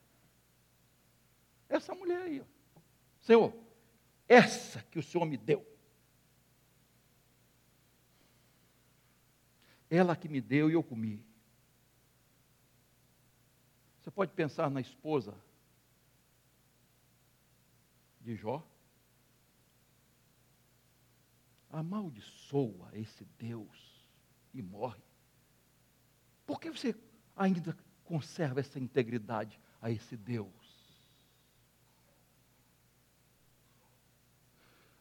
Essa 1.70 1.94
mulher 1.94 2.22
aí, 2.22 2.42
ó. 2.42 2.80
Senhor, 3.22 3.54
essa 4.28 4.82
que 4.84 4.98
o 4.98 5.04
Senhor 5.04 5.26
me 5.26 5.38
deu. 5.38 5.66
Ela 9.90 10.16
que 10.16 10.28
me 10.28 10.42
deu 10.42 10.70
e 10.70 10.74
eu 10.74 10.84
comi. 10.84 11.24
Você 14.04 14.12
pode 14.12 14.34
pensar 14.34 14.70
na 14.70 14.82
esposa 14.82 15.34
de 18.20 18.36
Jó? 18.36 18.62
Amaldiçoa 21.72 22.92
esse 22.94 23.26
Deus 23.40 24.06
e 24.54 24.62
morre. 24.62 25.02
Por 26.46 26.60
que 26.60 26.70
você 26.70 26.96
ainda 27.36 27.76
conserva 28.04 28.60
essa 28.60 28.78
integridade? 28.78 29.60
a 29.84 29.92
esse 29.92 30.16
Deus. 30.16 30.50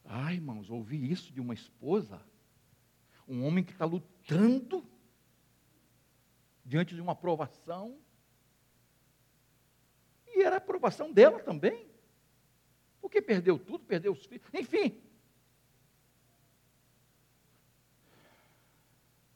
Ai, 0.05 0.35
irmãos, 0.35 0.69
ouvi 0.69 1.11
isso 1.11 1.33
de 1.33 1.41
uma 1.41 1.55
esposa, 1.55 2.21
um 3.29 3.47
homem 3.47 3.63
que 3.63 3.71
está 3.71 3.85
lutando 3.85 4.85
diante 6.65 6.97
de 6.97 7.01
uma 7.01 7.13
aprovação, 7.13 7.97
era 10.43 10.57
a 10.57 10.59
aprovação 10.59 11.13
dela 11.13 11.41
também, 11.41 11.91
porque 13.01 13.21
perdeu 13.21 13.59
tudo, 13.59 13.85
perdeu 13.85 14.13
os 14.13 14.25
filhos, 14.25 14.47
enfim. 14.53 15.01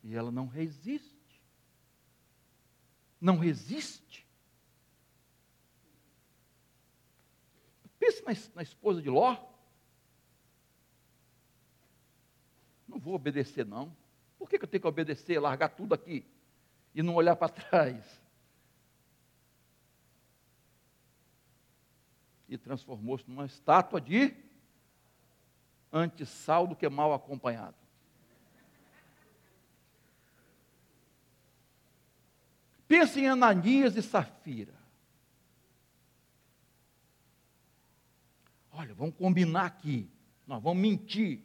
E 0.03 0.15
ela 0.15 0.31
não 0.31 0.47
resiste. 0.47 1.17
Não 3.21 3.39
resiste. 3.39 4.27
Pense 7.99 8.23
na, 8.23 8.33
na 8.55 8.63
esposa 8.63 9.03
de 9.03 9.11
Ló. 9.11 9.37
Não 12.87 13.01
vou 13.01 13.15
obedecer, 13.15 13.67
não. 13.67 13.97
Por 14.39 14.49
que, 14.49 14.59
que 14.59 14.65
eu 14.65 14.69
tenho 14.69 14.81
que 14.81 14.87
obedecer, 14.87 15.41
largar 15.41 15.71
tudo 15.71 15.93
aqui 15.93 16.25
e 16.95 17.03
não 17.03 17.15
olhar 17.15 17.35
para 17.35 17.49
trás? 17.53 18.26
E 22.49 22.57
transformou-se 22.57 23.29
numa 23.29 23.47
estátua 23.47 24.01
de 24.01 24.35
antissal 25.93 26.67
do 26.67 26.77
que 26.77 26.89
mal 26.89 27.13
acompanhado. 27.13 27.77
Pense 32.87 33.21
em 33.21 33.29
Ananias 33.29 33.97
e 33.97 34.03
Safira. 34.03 34.75
Olha, 38.71 38.95
vamos 38.95 39.17
combinar 39.17 39.65
aqui. 39.65 40.09
Nós 40.47 40.63
vamos 40.63 40.81
mentir. 40.81 41.43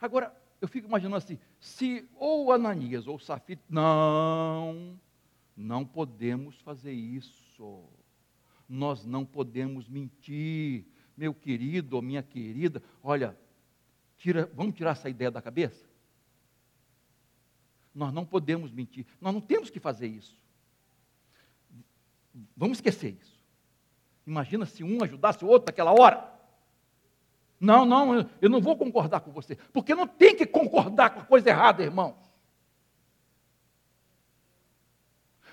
Agora, 0.00 0.36
eu 0.60 0.68
fico 0.68 0.86
imaginando 0.86 1.16
assim: 1.16 1.38
se 1.58 2.08
ou 2.14 2.52
Ananias 2.52 3.06
ou 3.08 3.18
Safira. 3.18 3.60
Não, 3.68 5.00
não 5.56 5.84
podemos 5.84 6.60
fazer 6.60 6.92
isso. 6.92 7.84
Nós 8.72 9.04
não 9.04 9.22
podemos 9.22 9.86
mentir. 9.86 10.86
Meu 11.14 11.34
querido 11.34 11.94
ou 11.94 12.00
minha 12.00 12.22
querida, 12.22 12.82
olha, 13.02 13.38
tira, 14.16 14.50
vamos 14.54 14.74
tirar 14.74 14.92
essa 14.92 15.10
ideia 15.10 15.30
da 15.30 15.42
cabeça? 15.42 15.86
Nós 17.94 18.14
não 18.14 18.24
podemos 18.24 18.72
mentir. 18.72 19.04
Nós 19.20 19.34
não 19.34 19.42
temos 19.42 19.68
que 19.68 19.78
fazer 19.78 20.06
isso. 20.06 20.34
Vamos 22.56 22.78
esquecer 22.78 23.14
isso. 23.20 23.44
Imagina 24.26 24.64
se 24.64 24.82
um 24.82 25.04
ajudasse 25.04 25.44
o 25.44 25.48
outro 25.48 25.66
naquela 25.66 25.92
hora. 25.92 26.32
Não, 27.60 27.84
não, 27.84 28.26
eu 28.40 28.48
não 28.48 28.62
vou 28.62 28.74
concordar 28.74 29.20
com 29.20 29.30
você. 29.32 29.54
Porque 29.70 29.94
não 29.94 30.08
tem 30.08 30.34
que 30.34 30.46
concordar 30.46 31.10
com 31.10 31.20
a 31.20 31.26
coisa 31.26 31.50
errada, 31.50 31.82
irmão. 31.82 32.16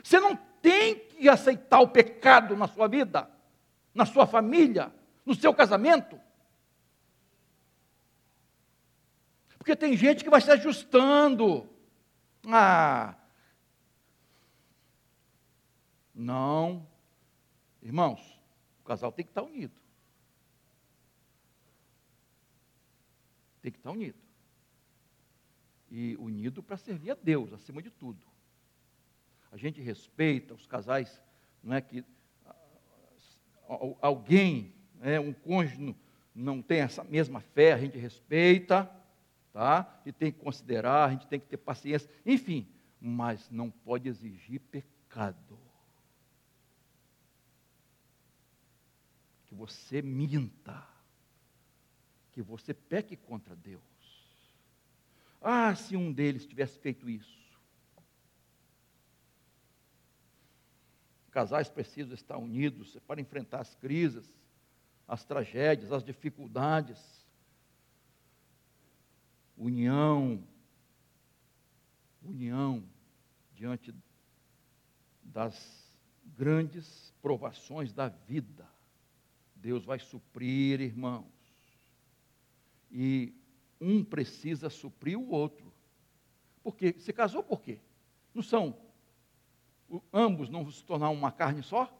Você 0.01 0.21
não 0.21 0.37
tem 0.61 1.08
que 1.19 1.27
aceitar 1.27 1.81
o 1.81 1.89
pecado 1.89 2.55
na 2.55 2.67
sua 2.67 2.87
vida, 2.87 3.29
na 3.93 4.05
sua 4.05 4.25
família, 4.25 4.91
no 5.25 5.35
seu 5.35 5.53
casamento. 5.53 6.19
Porque 9.57 9.75
tem 9.75 9.95
gente 9.97 10.23
que 10.23 10.29
vai 10.29 10.39
se 10.39 10.49
ajustando. 10.49 11.69
Ah, 12.47 13.15
não. 16.15 16.87
Irmãos, 17.81 18.41
o 18.81 18.85
casal 18.85 19.11
tem 19.11 19.25
que 19.25 19.31
estar 19.31 19.43
unido. 19.43 19.77
Tem 23.61 23.71
que 23.71 23.77
estar 23.77 23.91
unido. 23.91 24.17
E 25.91 26.15
unido 26.15 26.63
para 26.63 26.77
servir 26.77 27.11
a 27.11 27.15
Deus, 27.15 27.51
acima 27.51 27.81
de 27.81 27.89
tudo. 27.89 28.25
A 29.51 29.57
gente 29.57 29.81
respeita 29.81 30.53
os 30.53 30.65
casais, 30.65 31.21
não 31.63 31.75
é 31.75 31.81
que 31.81 32.03
ah, 32.45 32.55
alguém, 34.01 34.73
é, 35.01 35.19
um 35.19 35.33
cônjuge 35.33 35.95
não 36.33 36.61
tem 36.61 36.79
essa 36.79 37.03
mesma 37.03 37.41
fé, 37.41 37.73
a 37.73 37.77
gente 37.77 37.97
respeita, 37.97 38.89
tá? 39.51 40.01
E 40.05 40.11
tem 40.11 40.31
que 40.31 40.39
considerar, 40.39 41.05
a 41.05 41.11
gente 41.11 41.27
tem 41.27 41.39
que 41.39 41.47
ter 41.47 41.57
paciência, 41.57 42.09
enfim, 42.25 42.67
mas 42.99 43.49
não 43.49 43.69
pode 43.69 44.07
exigir 44.07 44.59
pecado. 44.59 45.59
Que 49.45 49.55
você 49.55 50.01
minta, 50.01 50.87
que 52.31 52.41
você 52.41 52.73
peque 52.73 53.15
contra 53.15 53.55
Deus. 53.55 53.81
Ah, 55.41 55.73
se 55.73 55.95
um 55.95 56.11
deles 56.11 56.45
tivesse 56.45 56.77
feito 56.79 57.09
isso. 57.09 57.48
Casais 61.39 61.69
precisam 61.69 62.13
estar 62.13 62.37
unidos 62.37 62.97
para 63.07 63.21
enfrentar 63.21 63.61
as 63.61 63.73
crises, 63.73 64.37
as 65.07 65.23
tragédias, 65.23 65.89
as 65.89 66.03
dificuldades 66.03 66.99
união, 69.55 70.45
união 72.21 72.83
diante 73.55 73.95
das 75.23 75.97
grandes 76.37 77.13
provações 77.21 77.93
da 77.93 78.09
vida. 78.09 78.67
Deus 79.55 79.85
vai 79.85 79.97
suprir, 79.97 80.81
irmãos. 80.81 81.31
E 82.91 83.33
um 83.79 84.03
precisa 84.03 84.69
suprir 84.69 85.17
o 85.17 85.29
outro. 85.29 85.71
Porque 86.61 86.99
se 86.99 87.13
casou 87.13 87.41
por 87.41 87.61
quê? 87.61 87.79
Não 88.33 88.43
são 88.43 88.88
ambos 90.13 90.49
não 90.49 90.69
se 90.71 90.83
tornar 90.83 91.09
uma 91.09 91.31
carne 91.31 91.63
só? 91.63 91.91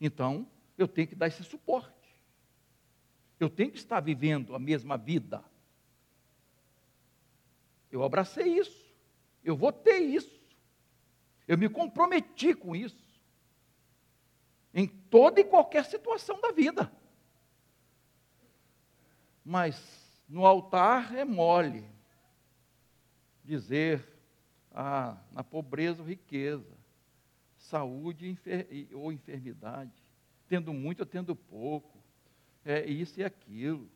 Então, 0.00 0.46
eu 0.76 0.86
tenho 0.86 1.08
que 1.08 1.14
dar 1.14 1.26
esse 1.26 1.42
suporte. 1.44 1.94
Eu 3.38 3.50
tenho 3.50 3.70
que 3.70 3.78
estar 3.78 4.00
vivendo 4.00 4.54
a 4.54 4.58
mesma 4.58 4.96
vida. 4.96 5.44
Eu 7.90 8.02
abracei 8.02 8.58
isso. 8.58 8.86
Eu 9.44 9.56
votei 9.56 10.04
isso. 10.14 10.40
Eu 11.46 11.56
me 11.56 11.68
comprometi 11.68 12.54
com 12.54 12.74
isso. 12.74 13.04
Em 14.74 14.86
toda 14.86 15.40
e 15.40 15.44
qualquer 15.44 15.84
situação 15.84 16.40
da 16.40 16.50
vida. 16.50 16.92
Mas 19.44 19.80
no 20.28 20.44
altar 20.44 21.14
é 21.14 21.24
mole 21.24 21.88
dizer 23.44 24.04
ah, 24.72 25.16
na 25.30 25.44
pobreza 25.44 26.02
ou 26.02 26.08
riqueza, 26.08 26.75
saúde 27.66 28.38
ou 28.92 29.12
enfermidade, 29.12 29.92
tendo 30.48 30.72
muito 30.72 31.00
ou 31.00 31.06
tendo 31.06 31.34
pouco, 31.34 31.98
é 32.64 32.84
isso 32.84 33.20
e 33.20 33.24
aquilo. 33.24 33.88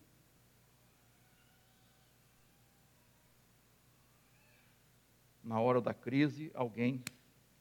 na 5.50 5.59
hora 5.59 5.80
da 5.80 5.92
crise, 5.92 6.48
alguém 6.54 7.02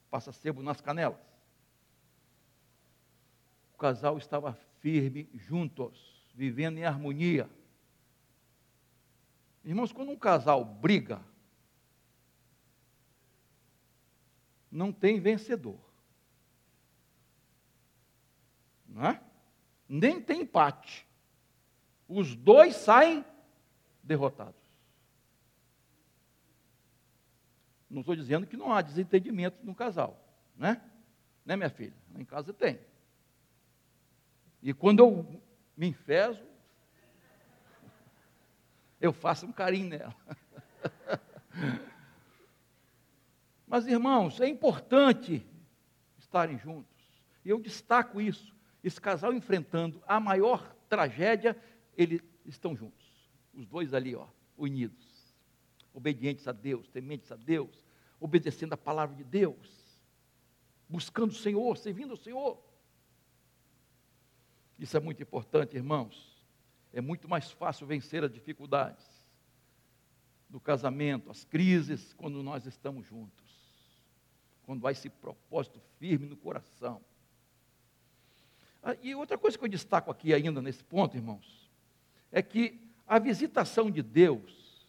passa 0.08 0.30
sebo 0.30 0.62
nas 0.62 0.80
canelas. 0.80 1.18
O 3.74 3.78
casal 3.78 4.16
estava 4.16 4.52
firme 4.78 5.28
juntos, 5.34 6.24
vivendo 6.32 6.78
em 6.78 6.84
harmonia. 6.84 7.50
Irmãos, 9.64 9.90
quando 9.90 10.12
um 10.12 10.16
casal 10.16 10.64
briga, 10.64 11.20
não 14.70 14.92
tem 14.92 15.18
vencedor. 15.18 15.89
Não 19.00 19.08
é? 19.08 19.20
Nem 19.88 20.20
tem 20.20 20.42
empate. 20.42 21.08
Os 22.06 22.34
dois 22.34 22.76
saem 22.76 23.24
derrotados. 24.02 24.60
Não 27.88 28.00
estou 28.00 28.14
dizendo 28.14 28.46
que 28.46 28.58
não 28.58 28.70
há 28.70 28.82
desentendimento 28.82 29.64
no 29.64 29.74
casal, 29.74 30.22
né? 30.54 30.82
Né, 31.46 31.56
minha 31.56 31.70
filha? 31.70 31.94
Em 32.14 32.26
casa 32.26 32.52
tem. 32.52 32.78
E 34.62 34.74
quando 34.74 34.98
eu 34.98 35.42
me 35.74 35.86
enfezo, 35.86 36.44
eu 39.00 39.14
faço 39.14 39.46
um 39.46 39.52
carinho 39.52 39.88
nela. 39.88 40.14
Mas, 43.66 43.86
irmãos, 43.86 44.38
é 44.42 44.46
importante 44.46 45.42
estarem 46.18 46.58
juntos. 46.58 47.02
E 47.42 47.48
eu 47.48 47.58
destaco 47.58 48.20
isso. 48.20 48.59
Esse 48.82 49.00
casal 49.00 49.32
enfrentando 49.32 50.02
a 50.06 50.18
maior 50.18 50.74
tragédia, 50.88 51.56
eles 51.96 52.20
estão 52.44 52.74
juntos. 52.74 53.10
Os 53.52 53.66
dois 53.66 53.92
ali, 53.92 54.14
ó, 54.14 54.26
unidos 54.56 55.10
obedientes 55.92 56.46
a 56.46 56.52
Deus, 56.52 56.88
tementes 56.88 57.30
a 57.32 57.36
Deus, 57.36 57.84
obedecendo 58.18 58.72
a 58.72 58.76
palavra 58.76 59.16
de 59.16 59.24
Deus. 59.24 59.78
buscando 60.88 61.30
o 61.30 61.34
Senhor, 61.34 61.76
servindo 61.76 62.14
o 62.14 62.16
Senhor. 62.16 62.60
Isso 64.76 64.96
é 64.96 65.00
muito 65.00 65.22
importante, 65.22 65.76
irmãos. 65.76 66.36
É 66.92 67.00
muito 67.00 67.28
mais 67.28 67.48
fácil 67.52 67.86
vencer 67.86 68.24
as 68.24 68.32
dificuldades 68.32 69.06
do 70.48 70.58
casamento, 70.58 71.30
as 71.30 71.44
crises, 71.44 72.12
quando 72.14 72.42
nós 72.42 72.66
estamos 72.66 73.06
juntos. 73.06 73.54
Quando 74.64 74.84
há 74.84 74.90
esse 74.90 75.08
propósito 75.08 75.80
firme 76.00 76.26
no 76.26 76.36
coração. 76.36 77.00
Ah, 78.82 78.96
e 79.02 79.14
outra 79.14 79.36
coisa 79.36 79.58
que 79.58 79.64
eu 79.64 79.68
destaco 79.68 80.10
aqui 80.10 80.32
ainda 80.32 80.62
nesse 80.62 80.82
ponto, 80.82 81.16
irmãos, 81.16 81.70
é 82.32 82.42
que 82.42 82.80
a 83.06 83.18
visitação 83.18 83.90
de 83.90 84.02
Deus 84.02 84.88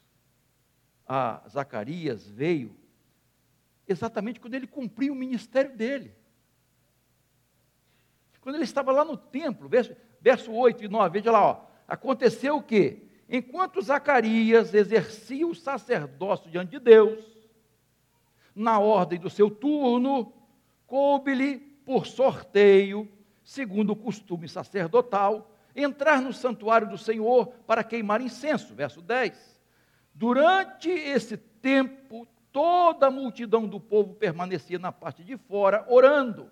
a 1.08 1.42
Zacarias 1.50 2.30
veio 2.30 2.76
exatamente 3.88 4.40
quando 4.40 4.54
ele 4.54 4.68
cumpriu 4.68 5.12
o 5.14 5.16
ministério 5.16 5.76
dele. 5.76 6.14
Quando 8.40 8.56
ele 8.56 8.64
estava 8.64 8.92
lá 8.92 9.04
no 9.04 9.18
templo, 9.18 9.68
verso, 9.68 9.96
verso 10.20 10.52
8 10.52 10.86
e 10.86 10.88
9, 10.88 11.20
veja 11.20 11.32
lá, 11.32 11.44
ó, 11.44 11.66
aconteceu 11.88 12.58
o 12.58 12.64
quê? 12.64 13.04
Enquanto 13.28 13.82
Zacarias 13.82 14.74
exercia 14.74 15.46
o 15.46 15.56
sacerdócio 15.56 16.50
diante 16.50 16.72
de 16.72 16.80
Deus, 16.80 17.24
na 18.56 18.80
ordem 18.80 19.20
do 19.20 19.30
seu 19.30 19.50
turno, 19.50 20.34
coube-lhe 20.88 21.60
por 21.86 22.06
sorteio, 22.06 23.08
segundo 23.44 23.92
o 23.92 23.96
costume 23.96 24.48
sacerdotal, 24.48 25.52
entrar 25.76 26.22
no 26.22 26.34
santuário 26.34 26.88
do 26.88 26.98
Senhor 26.98 27.48
para 27.66 27.84
queimar 27.84 28.22
incenso. 28.22 28.76
Verso 28.76 29.02
10. 29.02 29.60
Durante 30.14 30.90
esse 30.90 31.38
tempo, 31.38 32.28
toda 32.52 33.08
a 33.08 33.12
multidão 33.12 33.68
do 33.68 33.80
povo 33.80 34.14
permanecia 34.14 34.78
na 34.78 34.92
parte 34.92 35.24
de 35.24 35.38
fora, 35.38 35.86
orando. 35.88 36.50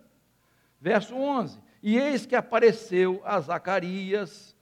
Verso 0.79 1.15
11: 1.15 1.59
E 1.83 1.97
eis 1.97 2.25
que 2.25 2.35
apareceu 2.35 3.21
a 3.25 3.39
Zacarias, 3.39 4.55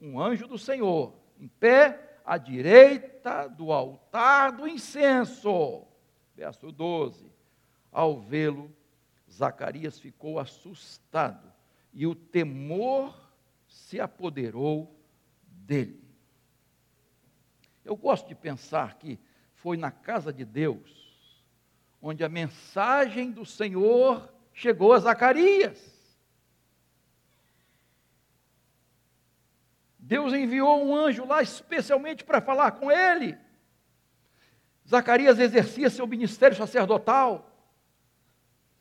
um 0.00 0.20
anjo 0.20 0.46
do 0.46 0.58
Senhor, 0.58 1.14
em 1.38 1.48
pé 1.48 2.18
à 2.24 2.36
direita 2.36 3.48
do 3.48 3.72
altar 3.72 4.52
do 4.52 4.66
incenso. 4.66 5.86
Verso 6.34 6.72
12: 6.72 7.30
Ao 7.92 8.18
vê-lo, 8.18 8.74
Zacarias 9.30 9.98
ficou 9.98 10.38
assustado, 10.38 11.52
e 11.94 12.06
o 12.06 12.14
temor 12.14 13.14
se 13.66 13.98
apoderou 14.00 14.94
dele. 15.46 16.04
Eu 17.84 17.96
gosto 17.96 18.28
de 18.28 18.34
pensar 18.34 18.98
que 18.98 19.18
foi 19.54 19.76
na 19.76 19.90
casa 19.90 20.32
de 20.32 20.44
Deus 20.44 21.04
onde 22.06 22.22
a 22.22 22.28
mensagem 22.28 23.30
do 23.30 23.46
Senhor 23.46 24.30
chegou 24.52 24.92
a 24.92 24.98
Zacarias. 24.98 25.90
Deus 29.98 30.34
enviou 30.34 30.84
um 30.84 30.94
anjo 30.94 31.24
lá 31.24 31.40
especialmente 31.40 32.22
para 32.22 32.42
falar 32.42 32.72
com 32.72 32.92
ele. 32.92 33.38
Zacarias 34.86 35.38
exercia 35.38 35.88
seu 35.88 36.06
ministério 36.06 36.54
sacerdotal. 36.54 37.50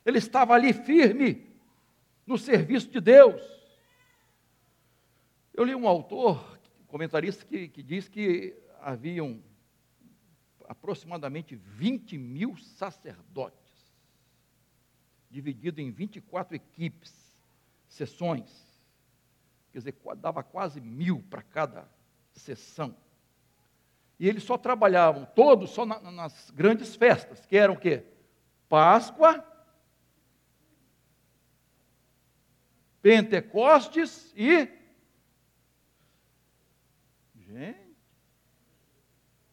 Ele 0.05 0.17
estava 0.17 0.53
ali 0.53 0.73
firme 0.73 1.52
no 2.25 2.37
serviço 2.37 2.89
de 2.89 2.99
Deus. 2.99 3.41
Eu 5.53 5.63
li 5.63 5.75
um 5.75 5.87
autor, 5.87 6.59
comentarista, 6.87 7.45
que, 7.45 7.67
que 7.67 7.83
diz 7.83 8.07
que 8.07 8.57
haviam 8.81 9.41
aproximadamente 10.67 11.55
20 11.55 12.17
mil 12.17 12.57
sacerdotes, 12.57 13.93
dividido 15.29 15.81
em 15.81 15.91
24 15.91 16.55
equipes, 16.55 17.13
sessões. 17.87 18.63
Quer 19.71 19.79
dizer, 19.79 19.95
dava 20.17 20.43
quase 20.43 20.79
mil 20.79 21.23
para 21.29 21.41
cada 21.41 21.89
sessão. 22.31 22.95
E 24.19 24.27
eles 24.27 24.43
só 24.43 24.57
trabalhavam, 24.57 25.25
todos, 25.35 25.71
só 25.71 25.85
na, 25.85 25.99
nas 26.11 26.51
grandes 26.51 26.95
festas, 26.95 27.45
que 27.45 27.57
eram 27.57 27.73
o 27.73 27.79
quê? 27.79 28.05
Páscoa, 28.69 29.45
Pentecostes 33.03 34.33
e 34.33 34.67
Gente, 37.35 37.95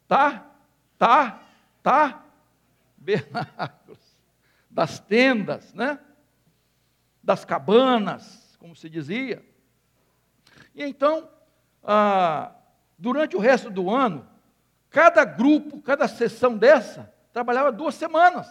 tá, 0.08 0.50
tá, 0.96 1.42
tá, 1.82 2.24
bernáculos, 2.96 3.98
das 4.70 4.98
tendas, 5.00 5.74
né? 5.74 5.98
Das 7.22 7.44
cabanas, 7.44 8.56
como 8.58 8.74
se 8.74 8.88
dizia. 8.88 9.44
E 10.74 10.82
então, 10.82 11.28
ah, 11.82 12.54
durante 12.96 13.36
o 13.36 13.40
resto 13.40 13.68
do 13.68 13.90
ano, 13.90 14.26
cada 14.88 15.24
grupo, 15.26 15.82
cada 15.82 16.08
sessão 16.08 16.56
dessa, 16.56 17.12
trabalhava 17.32 17.70
duas 17.70 17.96
semanas. 17.96 18.48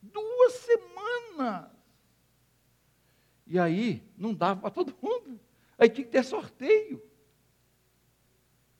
Duas 0.00 0.52
semanas. 0.54 1.79
E 3.50 3.58
aí, 3.58 4.00
não 4.16 4.32
dava 4.32 4.60
para 4.60 4.70
todo 4.70 4.96
mundo. 5.02 5.40
Aí 5.76 5.90
tinha 5.90 6.04
que 6.04 6.12
ter 6.12 6.22
sorteio 6.22 7.02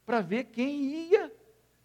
para 0.06 0.20
ver 0.20 0.44
quem 0.44 1.08
ia 1.10 1.34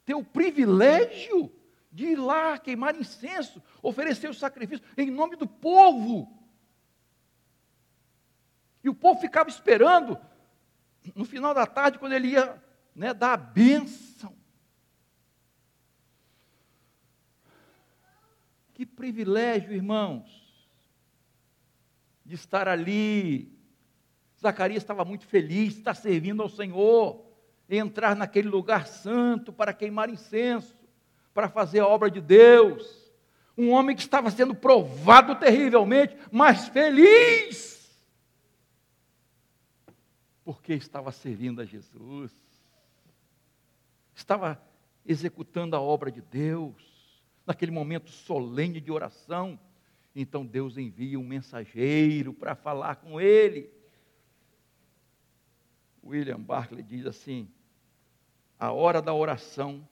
ter 0.06 0.14
o 0.14 0.24
privilégio 0.24 1.52
de 1.92 2.10
ir 2.10 2.16
lá 2.16 2.60
queimar 2.60 2.96
incenso, 2.96 3.60
oferecer 3.82 4.30
o 4.30 4.36
sacrifício 4.36 4.86
em 4.96 5.10
nome 5.10 5.36
do 5.36 5.48
povo. 5.48 6.32
E 8.84 8.90
o 8.90 8.94
povo 8.94 9.20
ficava 9.20 9.50
esperando, 9.50 10.20
no 11.16 11.26
final 11.26 11.56
da 11.56 11.66
tarde, 11.66 11.98
quando 11.98 12.14
ele 12.14 12.28
ia 12.28 12.64
né, 12.94 13.16
dar 13.16 13.34
a 13.34 13.38
bênção. 13.38 14.38
Que 18.76 18.86
privilégio, 18.86 19.74
irmãos, 19.74 20.45
de 22.26 22.36
estar 22.36 22.68
ali. 22.68 23.54
Zacarias 24.42 24.84
estava 24.84 25.06
muito 25.06 25.26
feliz, 25.26 25.78
está 25.78 25.94
servindo 25.94 26.42
ao 26.42 26.50
Senhor 26.50 27.24
entrar 27.70 28.16
naquele 28.16 28.48
lugar 28.48 28.88
santo 28.88 29.52
para 29.52 29.74
queimar 29.74 30.10
incenso, 30.10 30.76
para 31.34 31.50
fazer 31.50 31.80
a 31.80 31.88
obra 31.88 32.10
de 32.10 32.22
Deus. 32.22 33.12
Um 33.58 33.72
homem 33.72 33.96
que 33.96 34.02
estava 34.02 34.30
sendo 34.30 34.54
provado 34.54 35.36
terrivelmente, 35.36 36.16
mas 36.32 36.68
feliz, 36.68 37.76
porque 40.44 40.74
estava 40.74 41.12
servindo 41.12 41.62
a 41.62 41.66
Jesus, 41.66 42.32
estava 44.14 44.62
executando 45.06 45.76
a 45.76 45.82
obra 45.82 46.12
de 46.12 46.22
Deus, 46.22 46.76
naquele 47.48 47.72
momento 47.72 48.10
solene 48.10 48.82
de 48.82 48.92
oração. 48.92 49.58
Então 50.16 50.46
Deus 50.46 50.78
envia 50.78 51.20
um 51.20 51.28
mensageiro 51.28 52.34
para 52.34 52.56
falar 52.56 52.96
com 52.96 53.20
ele. 53.20 53.70
William 56.02 56.40
Barclay 56.40 56.84
diz 56.84 57.06
assim: 57.06 57.52
a 58.58 58.72
hora 58.72 59.02
da 59.02 59.14
oração 59.14 59.88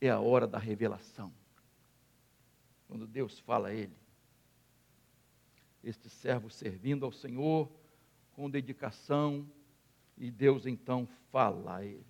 é 0.00 0.10
a 0.10 0.20
hora 0.20 0.46
da 0.46 0.58
revelação. 0.58 1.32
Quando 2.86 3.06
Deus 3.06 3.38
fala 3.38 3.68
a 3.68 3.74
ele, 3.74 3.96
este 5.82 6.10
servo 6.10 6.50
servindo 6.50 7.04
ao 7.04 7.12
Senhor 7.12 7.70
com 8.32 8.50
dedicação, 8.50 9.48
e 10.16 10.30
Deus 10.30 10.66
então 10.66 11.08
fala 11.30 11.76
a 11.76 11.84
ele. 11.84 12.06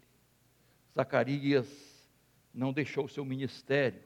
Zacarias 0.94 2.08
não 2.52 2.72
deixou 2.72 3.06
seu 3.06 3.24
ministério, 3.24 4.02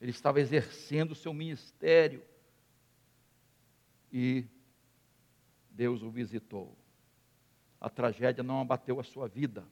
ele 0.00 0.10
estava 0.10 0.40
exercendo 0.40 1.12
o 1.12 1.16
seu 1.16 1.32
ministério, 1.32 2.22
e 4.12 4.44
Deus 5.70 6.02
o 6.02 6.10
visitou 6.10 6.76
a 7.80 7.88
tragédia 7.88 8.42
não 8.42 8.60
abateu 8.60 8.98
a 8.98 9.04
sua 9.04 9.28
vida, 9.28 9.64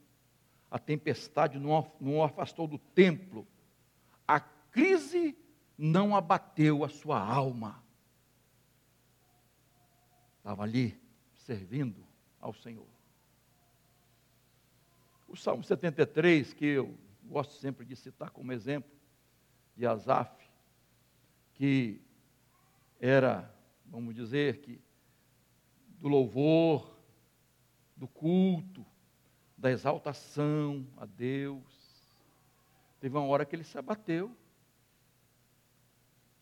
a 0.71 0.79
tempestade 0.79 1.59
não, 1.59 1.93
o 2.01 2.23
afastou 2.23 2.67
do 2.67 2.79
templo, 2.79 3.47
a 4.27 4.41
crise 4.41 5.37
não 5.77 6.15
abateu 6.15 6.85
a 6.85 6.89
sua 6.89 7.19
alma. 7.19 7.83
Estava 10.39 10.63
ali 10.63 11.01
servindo 11.35 12.07
ao 12.41 12.53
Senhor. 12.53 12.87
O 15.27 15.37
Salmo 15.37 15.65
73, 15.65 16.53
que 16.53 16.67
eu 16.67 16.97
gosto 17.25 17.55
sempre 17.55 17.85
de 17.85 17.97
citar 17.97 18.31
como 18.31 18.53
exemplo, 18.53 18.91
de 19.77 19.87
Asaf, 19.87 20.33
que 21.55 22.01
era, 23.01 23.53
vamos 23.87 24.15
dizer, 24.15 24.61
que 24.61 24.81
do 25.99 26.09
louvor, 26.09 26.95
do 27.97 28.07
culto, 28.07 28.85
da 29.57 29.71
exaltação 29.71 30.87
a 30.97 31.07
Deus. 31.07 31.63
Teve 33.01 33.17
uma 33.17 33.27
hora 33.27 33.45
que 33.45 33.57
ele 33.57 33.65
se 33.65 33.79
abateu. 33.79 34.31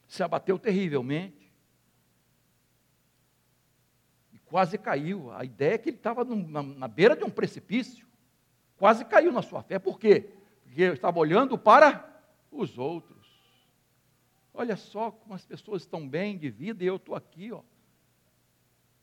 se 0.08 0.22
abateu 0.22 0.58
terrivelmente. 0.58 1.52
E 4.32 4.38
quase 4.40 4.76
caiu. 4.76 5.30
A 5.32 5.44
ideia 5.44 5.74
é 5.74 5.78
que 5.78 5.90
ele 5.90 5.96
estava 5.96 6.24
na, 6.24 6.62
na 6.62 6.88
beira 6.88 7.14
de 7.14 7.24
um 7.24 7.30
precipício. 7.30 8.06
Quase 8.76 9.04
caiu 9.04 9.30
na 9.30 9.42
sua 9.42 9.62
fé. 9.62 9.78
Por 9.78 9.98
quê? 9.98 10.32
Porque 10.64 10.82
estava 10.82 11.18
olhando 11.18 11.56
para 11.56 12.20
os 12.50 12.76
outros. 12.76 13.11
Olha 14.54 14.76
só 14.76 15.10
como 15.10 15.34
as 15.34 15.44
pessoas 15.44 15.82
estão 15.82 16.06
bem 16.06 16.36
de 16.36 16.50
vida 16.50 16.84
e 16.84 16.86
eu 16.86 16.96
estou 16.96 17.14
aqui, 17.14 17.50
ó, 17.52 17.62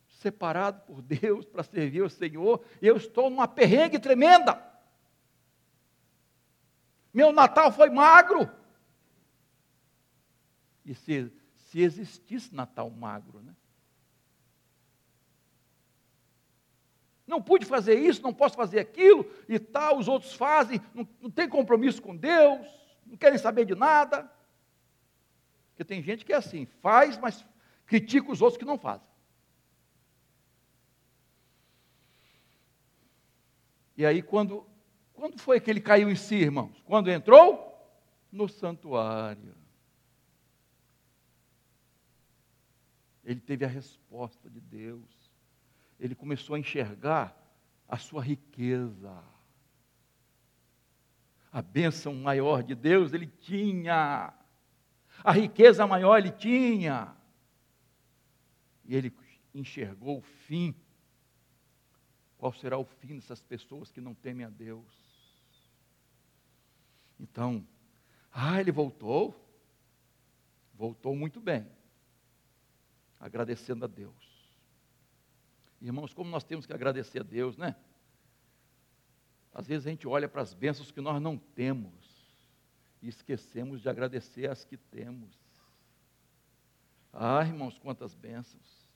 separado 0.08 0.82
por 0.82 1.02
Deus 1.02 1.45
para 1.45 1.64
servir 1.64 2.02
o 2.02 2.10
Senhor, 2.10 2.64
e 2.82 2.88
eu 2.88 2.97
estou 2.97 3.30
numa 3.30 3.47
perrengue 3.47 3.97
tremenda. 3.97 4.64
Meu 7.14 7.32
Natal 7.32 7.72
foi 7.72 7.89
magro. 7.89 8.50
E 10.86 10.93
se, 10.93 11.32
se 11.54 11.82
existisse 11.82 12.54
Natal 12.54 12.89
magro, 12.89 13.41
né? 13.41 13.56
Não 17.26 17.41
pude 17.41 17.64
fazer 17.64 18.00
isso, 18.00 18.24
não 18.24 18.34
posso 18.34 18.56
fazer 18.56 18.80
aquilo 18.80 19.24
e 19.47 19.60
tal, 19.60 20.00
os 20.00 20.08
outros 20.08 20.34
fazem, 20.34 20.82
não, 20.95 21.08
não 21.22 21.30
tem 21.30 21.47
compromisso 21.47 22.02
com 22.02 22.16
Deus, 22.16 22.68
não 23.06 23.16
querem 23.16 23.38
saber 23.38 23.66
de 23.66 23.76
nada. 23.76 24.30
Porque 25.80 25.94
tem 25.94 26.04
gente 26.04 26.26
que 26.26 26.34
é 26.34 26.36
assim, 26.36 26.66
faz, 26.82 27.18
mas 27.18 27.46
critica 27.86 28.30
os 28.30 28.42
outros 28.42 28.58
que 28.58 28.66
não 28.66 28.78
fazem. 28.78 29.08
E 33.96 34.06
aí, 34.06 34.22
quando, 34.22 34.68
quando 35.14 35.40
foi 35.40 35.58
que 35.62 35.70
ele 35.70 35.80
caiu 35.80 36.12
em 36.12 36.18
si, 36.18 36.36
irmãos? 36.36 36.84
Quando 36.84 37.10
entrou 37.10 37.66
no 38.30 38.50
santuário. 38.50 39.56
ele 43.24 43.40
teve 43.40 43.64
a 43.64 43.70
resposta 43.70 44.50
de 44.50 44.60
Deus. 44.60 45.32
Ele 45.98 46.14
começou 46.14 46.56
a 46.58 46.60
enxergar 46.60 47.34
a 47.88 47.98
sua 47.98 48.22
riqueza. 48.22 49.24
A 51.54 51.62
bênção 51.62 52.14
maior 52.16 52.64
de 52.64 52.76
Deus 52.76 53.14
ele 53.14 53.28
tinha. 53.28 54.34
A 55.24 55.32
riqueza 55.32 55.86
maior 55.86 56.18
ele 56.18 56.32
tinha. 56.32 57.16
E 58.86 58.96
ele 58.96 59.14
enxergou 59.54 60.20
o 60.20 60.22
fim. 60.22 60.76
Qual 62.38 62.54
será 62.54 62.78
o 62.78 62.86
fim 62.86 63.16
dessas 63.16 63.42
pessoas 63.42 63.92
que 63.92 64.00
não 64.00 64.14
temem 64.14 64.46
a 64.46 64.50
Deus? 64.50 64.86
Então, 67.20 67.68
ah, 68.32 68.60
ele 68.60 68.72
voltou. 68.72 69.46
Voltou 70.74 71.16
muito 71.16 71.42
bem 71.42 71.68
agradecendo 73.20 73.84
a 73.84 73.88
Deus. 73.88 74.16
Irmãos, 75.82 76.14
como 76.14 76.30
nós 76.30 76.44
temos 76.44 76.66
que 76.66 76.74
agradecer 76.74 77.20
a 77.20 77.24
Deus, 77.24 77.58
né? 77.58 77.76
Às 79.54 79.68
vezes 79.68 79.86
a 79.86 79.90
gente 79.90 80.08
olha 80.08 80.30
para 80.30 80.42
as 80.42 80.54
bênçãos 80.54 80.92
que 80.92 81.02
nós 81.02 81.22
não 81.22 81.38
temos 81.38 81.99
e 83.02 83.08
esquecemos 83.10 83.82
de 83.82 83.89
agradecer 83.89 84.50
as 84.50 84.64
que 84.66 84.78
temos. 84.78 85.38
Ah, 87.12 87.43
irmãos, 87.45 87.78
quantas 87.78 88.14
bênçãos. 88.14 88.88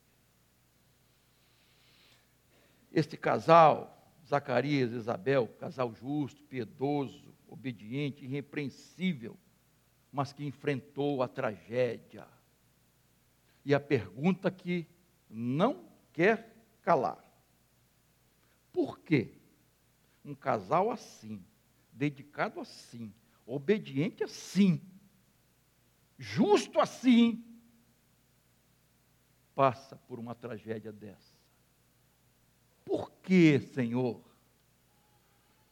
Este 2.91 3.18
casal, 3.18 4.14
Zacarias 4.28 4.91
e 4.91 4.95
Isabel, 4.95 5.47
casal 5.60 5.93
justo, 5.93 6.43
piedoso, 6.43 7.34
obediente, 7.47 8.24
irrepreensível, 8.24 9.38
mas 10.12 10.32
que 10.32 10.45
enfrentou 10.45 11.24
a 11.24 11.28
tragédia 11.28 12.28
e 13.66 13.74
a 13.74 13.80
pergunta 13.80 14.51
que 14.51 14.88
não 15.30 15.89
quer 16.12 16.56
calar: 16.82 17.24
por 18.72 18.99
que 18.99 19.34
um 20.24 20.36
casal 20.36 20.91
assim, 20.91 21.43
dedicado 21.91 22.60
assim, 22.60 23.14
obediente 23.56 24.24
assim, 24.24 24.82
justo 26.18 26.80
assim, 26.80 27.43
passa 29.56 29.95
por 29.95 30.20
uma 30.20 30.36
tragédia 30.36 30.91
dessa? 30.91 31.36
Por 32.86 33.12
que, 33.22 33.60
Senhor? 33.60 34.22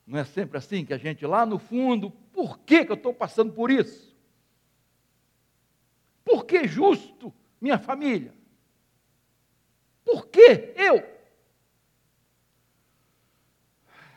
Não 0.05 0.19
é 0.19 0.23
sempre 0.25 0.57
assim 0.57 0.85
que 0.85 0.93
a 0.93 0.97
gente 0.97 1.25
lá 1.25 1.45
no 1.45 1.59
fundo, 1.59 2.11
por 2.11 2.59
que, 2.59 2.85
que 2.85 2.91
eu 2.91 2.95
estou 2.95 3.13
passando 3.13 3.53
por 3.53 3.69
isso? 3.69 4.15
Por 6.23 6.45
que 6.45 6.67
justo? 6.67 7.33
minha 7.61 7.77
família? 7.77 8.33
Por 10.03 10.27
que 10.27 10.73
eu? 10.75 10.97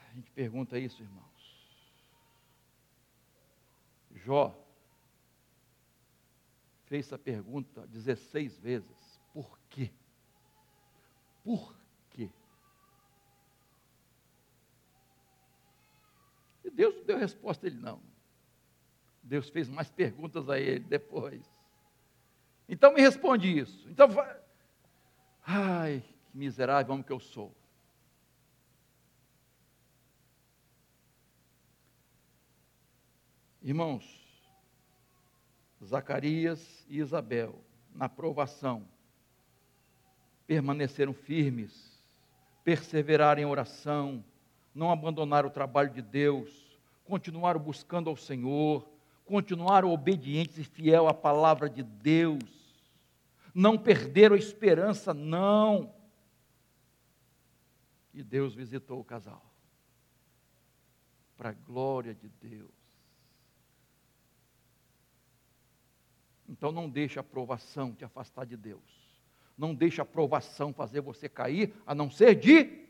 A 0.09 0.15
gente 0.15 0.31
pergunta 0.31 0.79
isso, 0.79 1.03
irmãos. 1.03 1.24
Jó 4.25 4.59
fez 6.87 7.07
essa 7.07 7.19
pergunta 7.19 7.87
16 7.87 8.59
vezes. 8.59 9.21
Por 9.33 9.59
quê? 9.69 9.91
Por 11.43 11.77
quê? 12.11 12.31
E 16.65 16.71
Deus 16.71 16.95
não 16.97 17.05
deu 17.05 17.19
resposta 17.19 17.67
a 17.67 17.69
ele, 17.69 17.79
não. 17.79 18.01
Deus 19.23 19.51
fez 19.51 19.69
mais 19.69 19.91
perguntas 19.91 20.49
a 20.49 20.59
ele 20.59 20.81
depois. 20.81 21.43
Então 22.67 22.95
me 22.95 23.01
responde 23.03 23.59
isso. 23.59 23.87
Então, 23.91 24.09
vai... 24.09 24.41
ai, 25.45 26.05
que 26.31 26.39
miserável 26.39 26.93
homem 26.93 27.05
que 27.05 27.13
eu 27.13 27.21
sou. 27.21 27.55
Irmãos, 33.65 34.23
Zacarias 35.83 36.85
e 36.87 36.99
Isabel, 36.99 37.59
na 37.95 38.11
provação, 38.11 38.87
permaneceram 40.47 41.15
firmes, 41.15 41.99
perseveraram 42.63 43.41
em 43.41 43.47
oração, 43.47 44.23
não 44.75 44.91
abandonaram 44.91 45.49
o 45.49 45.53
trabalho 45.53 45.89
de 45.89 46.03
Deus, 46.03 46.79
continuaram 47.07 47.59
buscando 47.59 48.11
ao 48.11 48.17
Senhor, 48.17 48.87
continuaram 49.25 49.91
obedientes 49.91 50.59
e 50.59 50.65
fiel 50.65 51.09
à 51.09 51.15
palavra 51.15 51.71
de 51.71 51.83
Deus, 51.83 52.45
não 53.55 53.79
perderam 53.79 54.37
a 54.37 54.39
esperança, 54.39 55.15
não. 55.15 55.91
E 58.13 58.23
Deus 58.23 58.55
visitou 58.55 59.01
o 59.01 59.05
casal, 59.05 59.43
para 61.35 61.49
a 61.49 61.55
glória 61.55 62.15
de 62.15 62.29
Deus. 62.29 62.84
Então 66.49 66.71
não 66.71 66.89
deixe 66.89 67.19
a 67.19 67.21
aprovação 67.21 67.93
te 67.93 68.05
afastar 68.05 68.45
de 68.45 68.57
Deus. 68.57 68.83
Não 69.57 69.75
deixe 69.75 70.01
a 70.01 70.03
aprovação 70.03 70.73
fazer 70.73 71.01
você 71.01 71.29
cair, 71.29 71.75
a 71.87 71.95
não 71.95 72.11
ser 72.11 72.35
de 72.35 72.89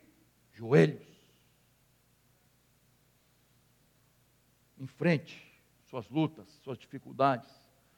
joelhos. 0.53 1.07
Em 4.79 4.87
frente 4.87 5.55
suas 5.85 6.09
lutas, 6.09 6.49
suas 6.63 6.77
dificuldades. 6.77 7.49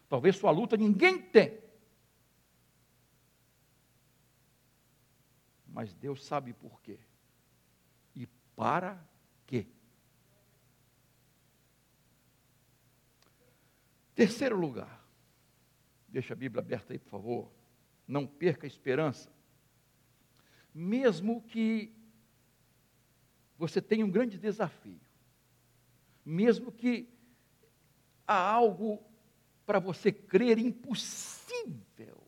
Talvez 0.09 0.37
sua 0.37 0.51
luta 0.51 0.77
ninguém 0.77 1.21
tem. 1.23 1.59
Mas 5.67 5.95
Deus 5.95 6.25
sabe 6.25 6.53
por 6.53 6.81
quê. 6.83 6.99
E 8.15 8.27
para 8.55 9.03
quê? 9.47 9.67
Terceiro 14.15 14.59
lugar. 14.59 15.06
Deixa 16.17 16.33
a 16.33 16.37
Bíblia 16.37 16.63
aberta 16.63 16.95
aí, 16.95 16.99
por 16.99 17.11
favor. 17.11 17.53
Não 18.09 18.27
perca 18.27 18.67
a 18.67 18.67
esperança. 18.67 19.31
Mesmo 20.73 21.43
que 21.43 21.95
você 23.59 23.83
tenha 23.83 24.03
um 24.03 24.11
grande 24.11 24.39
desafio, 24.39 24.99
mesmo 26.25 26.73
que 26.73 27.07
há 28.27 28.35
algo 28.35 29.05
para 29.67 29.79
você 29.79 30.11
crer 30.11 30.57
impossível. 30.59 32.27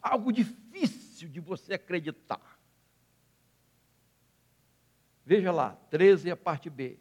Algo 0.00 0.32
difícil 0.32 1.28
de 1.28 1.40
você 1.40 1.74
acreditar. 1.74 2.58
Veja 5.26 5.52
lá, 5.52 5.76
13 5.90 6.30
a 6.30 6.36
parte 6.38 6.70
B. 6.70 6.98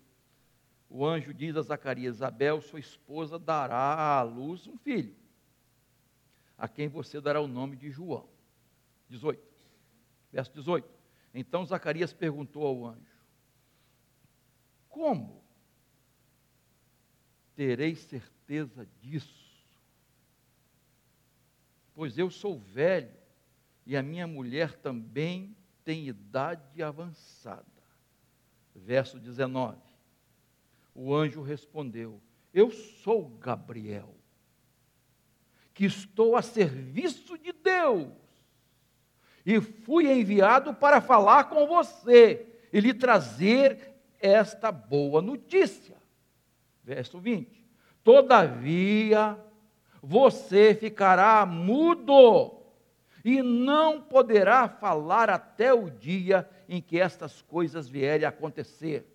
O 0.89 1.05
anjo 1.05 1.33
diz 1.33 1.55
a 1.55 1.61
Zacarias: 1.61 2.15
Isabel, 2.15 2.61
sua 2.61 2.79
esposa, 2.79 3.37
dará 3.37 4.19
à 4.19 4.21
luz 4.23 4.67
um 4.67 4.77
filho, 4.77 5.15
a 6.57 6.67
quem 6.67 6.87
você 6.87 7.19
dará 7.19 7.41
o 7.41 7.47
nome 7.47 7.75
de 7.75 7.89
João. 7.89 8.27
18. 9.09 9.41
Verso 10.31 10.51
18. 10.53 10.87
Então 11.33 11.65
Zacarias 11.65 12.13
perguntou 12.13 12.65
ao 12.65 12.85
anjo: 12.85 13.25
Como 14.89 15.43
tereis 17.55 17.99
certeza 17.99 18.87
disso? 19.01 19.47
Pois 21.93 22.17
eu 22.17 22.29
sou 22.29 22.59
velho 22.59 23.13
e 23.85 23.97
a 23.97 24.03
minha 24.03 24.27
mulher 24.27 24.75
também 24.75 25.55
tem 25.83 26.07
idade 26.07 26.83
avançada. 26.83 27.65
Verso 28.75 29.19
19. 29.19 29.86
O 30.99 31.13
anjo 31.13 31.43
respondeu: 31.43 32.19
Eu 32.51 32.71
sou 32.71 33.29
Gabriel, 33.39 34.15
que 35.71 35.85
estou 35.85 36.35
a 36.35 36.41
serviço 36.41 37.37
de 37.37 37.53
Deus, 37.53 38.09
e 39.45 39.61
fui 39.61 40.11
enviado 40.11 40.73
para 40.73 40.99
falar 40.99 41.43
com 41.43 41.67
você 41.67 42.47
e 42.73 42.79
lhe 42.79 42.95
trazer 42.95 43.93
esta 44.19 44.71
boa 44.71 45.21
notícia. 45.21 45.95
Verso 46.83 47.19
20: 47.19 47.63
Todavia, 48.03 49.39
você 50.01 50.73
ficará 50.73 51.45
mudo 51.45 52.59
e 53.23 53.43
não 53.43 54.01
poderá 54.01 54.67
falar 54.67 55.29
até 55.29 55.71
o 55.71 55.91
dia 55.91 56.49
em 56.67 56.81
que 56.81 56.99
estas 56.99 57.39
coisas 57.43 57.87
vierem 57.87 58.25
a 58.25 58.29
acontecer, 58.29 59.05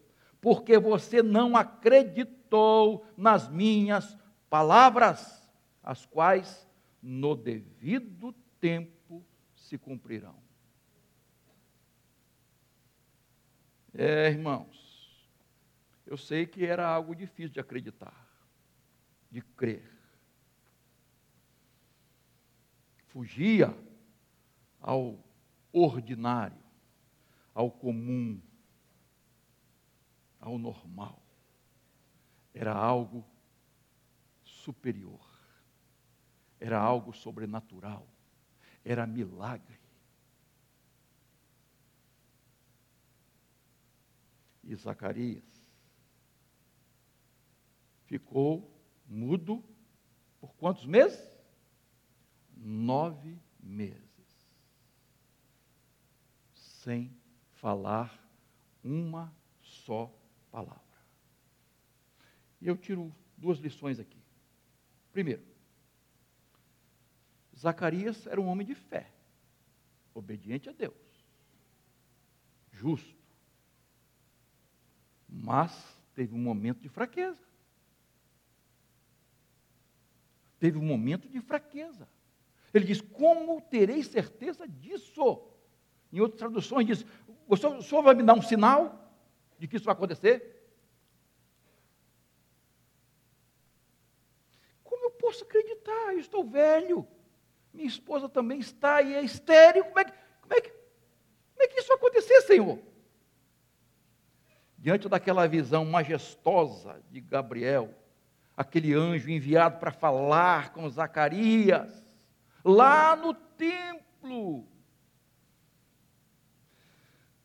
porque 0.43 0.77
você 0.77 1.23
não 1.23 1.57
acreditou 1.57 3.07
nas 3.17 3.49
minhas 3.49 4.19
palavras, 4.51 5.49
as 5.81 6.05
quais 6.05 6.69
no 7.01 7.37
devido 7.37 8.33
tempo 8.61 9.25
se 9.55 9.79
cumprirão. 9.79 10.37
É, 13.95 14.31
irmãos, 14.31 15.29
eu 16.05 16.17
sei 16.17 16.45
que 16.45 16.67
era 16.67 16.89
algo 16.89 17.15
difícil 17.15 17.53
de 17.53 17.61
acreditar, 17.61 18.29
de 19.31 19.43
crer. 19.43 19.89
Fugia 23.07 23.73
ao 24.81 25.23
ordinário, 25.73 26.59
ao 27.55 27.71
comum, 27.71 28.41
ao 30.43 30.59
normal. 30.59 31.23
Era 32.53 32.75
algo 32.75 33.25
superior, 34.43 35.25
era 36.61 36.79
algo 36.79 37.15
sobrenatural, 37.15 38.07
era 38.85 39.07
milagre. 39.07 39.81
E 44.65 44.75
Zacarias 44.77 45.65
ficou 48.05 48.71
mudo 49.07 49.65
por 50.41 50.55
quantos 50.55 50.85
meses? 50.85 51.41
Nove 52.55 53.41
meses 53.59 54.13
sem 56.83 57.17
falar 57.53 58.21
uma 58.83 59.35
só 59.61 60.13
palavra. 60.53 60.81
E 62.61 62.69
eu 62.69 62.77
tiro 62.77 63.13
duas 63.37 63.59
lições 63.59 63.99
aqui. 63.99 64.23
Primeiro, 65.11 65.43
Zacarias 67.59 68.27
era 68.27 68.41
um 68.41 68.47
homem 68.47 68.67
de 68.67 68.75
fé, 68.75 69.11
obediente 70.15 70.69
a 70.69 70.73
Deus, 70.73 70.95
justo, 72.71 73.17
mas 75.29 75.99
teve 76.15 76.35
um 76.35 76.39
momento 76.39 76.81
de 76.81 76.89
fraqueza. 76.89 77.43
Teve 80.61 80.79
um 80.79 80.85
momento 80.85 81.29
de 81.29 81.41
fraqueza. 81.41 82.09
Ele 82.73 82.85
diz: 82.85 83.01
Como 83.01 83.61
terei 83.63 84.03
certeza 84.05 84.69
disso? 84.69 85.43
Em 86.13 86.21
outras 86.21 86.39
traduções 86.39 86.87
diz: 86.87 87.05
o 87.49 87.57
senhor, 87.57 88.03
vai 88.03 88.15
me 88.15 88.23
dar 88.23 88.35
um 88.35 88.43
sinal 88.43 89.02
de 89.63 89.69
que 89.69 89.77
isso 89.77 89.85
vai 89.85 89.93
acontecer? 89.95 90.61
Como 94.83 95.05
eu 95.05 95.11
posso 95.13 95.45
acreditar? 95.45 96.13
Eu 96.13 96.19
estou 96.19 96.45
velho. 96.45 97.07
Minha 97.73 97.87
esposa 97.87 98.29
também 98.29 98.59
está 98.59 99.01
e 99.03 99.15
é 99.15 99.23
estéreo. 99.23 99.85
Como 99.85 100.01
é 100.01 100.05
que, 100.05 100.13
como 100.41 100.55
é 100.55 100.61
que, 100.61 100.71
como 100.71 101.63
é 101.63 101.69
que 101.69 101.79
isso 101.79 101.87
vai 101.87 101.97
acontecer, 101.97 102.41
Senhor? 102.43 102.77
Diante 104.77 105.09
daquela 105.09 105.47
visão 105.47 105.85
majestosa 105.85 107.01
de 107.09 107.21
Gabriel, 107.21 107.95
aquele 108.57 108.93
anjo 108.93 109.31
enviado 109.31 109.79
para 109.79 109.93
falar 109.93 110.73
com 110.73 110.91
Zacarias, 110.91 112.05
lá 112.65 113.15
no 113.15 113.33
templo, 113.33 114.67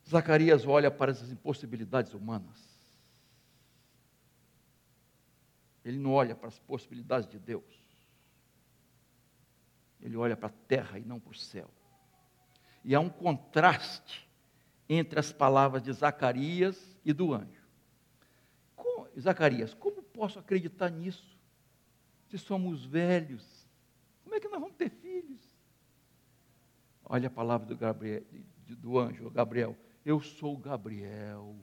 Zacarias 0.08 0.66
olha 0.66 0.90
para 0.90 1.12
as 1.12 1.30
impossibilidades 1.30 2.14
humanas. 2.14 2.78
Ele 5.84 5.98
não 5.98 6.14
olha 6.14 6.36
para 6.36 6.48
as 6.48 6.60
possibilidades 6.60 7.28
de 7.30 7.38
Deus. 7.38 7.84
Ele 10.02 10.16
olha 10.16 10.38
para 10.38 10.48
a 10.48 10.54
terra 10.68 10.98
e 11.00 11.04
não 11.04 11.20
para 11.20 11.32
o 11.32 11.36
céu. 11.36 11.70
E 12.84 12.96
há 12.96 13.00
um 13.00 13.10
contraste 13.10 14.30
entre 14.88 15.20
as 15.20 15.34
palavras 15.34 15.82
de 15.82 15.92
Zacarias 15.92 16.98
e 17.04 17.12
do 17.12 17.34
anjo. 17.34 17.68
Com, 18.76 19.08
Zacarias, 19.20 19.74
como 19.74 20.02
posso 20.02 20.40
acreditar 20.40 20.90
nisso? 20.90 21.38
Se 22.28 22.38
somos 22.38 22.86
velhos, 22.86 23.68
como 24.24 24.36
é 24.36 24.40
que 24.40 24.48
nós 24.48 24.60
vamos 24.60 24.76
ter 24.76 24.90
filhos? 24.90 25.42
Olha 27.04 27.28
a 27.28 27.32
palavra 27.32 27.66
do, 27.66 27.76
Gabriel, 27.76 28.24
do 28.68 29.00
anjo, 29.00 29.30
Gabriel. 29.30 29.76
Eu 30.08 30.22
sou 30.22 30.56
Gabriel, 30.56 31.54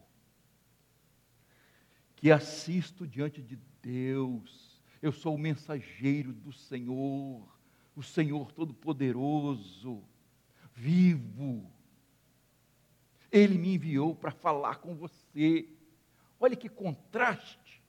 que 2.14 2.30
assisto 2.30 3.06
diante 3.06 3.40
de 3.40 3.56
Deus. 3.80 4.82
Eu 5.00 5.12
sou 5.12 5.34
o 5.34 5.38
mensageiro 5.38 6.30
do 6.30 6.52
Senhor, 6.52 7.48
o 7.96 8.02
Senhor 8.02 8.52
Todo-Poderoso, 8.52 10.04
vivo. 10.74 11.72
Ele 13.32 13.56
me 13.56 13.76
enviou 13.76 14.14
para 14.14 14.30
falar 14.30 14.76
com 14.76 14.94
você. 14.94 15.66
Olha 16.38 16.54
que 16.54 16.68
contraste. 16.68 17.82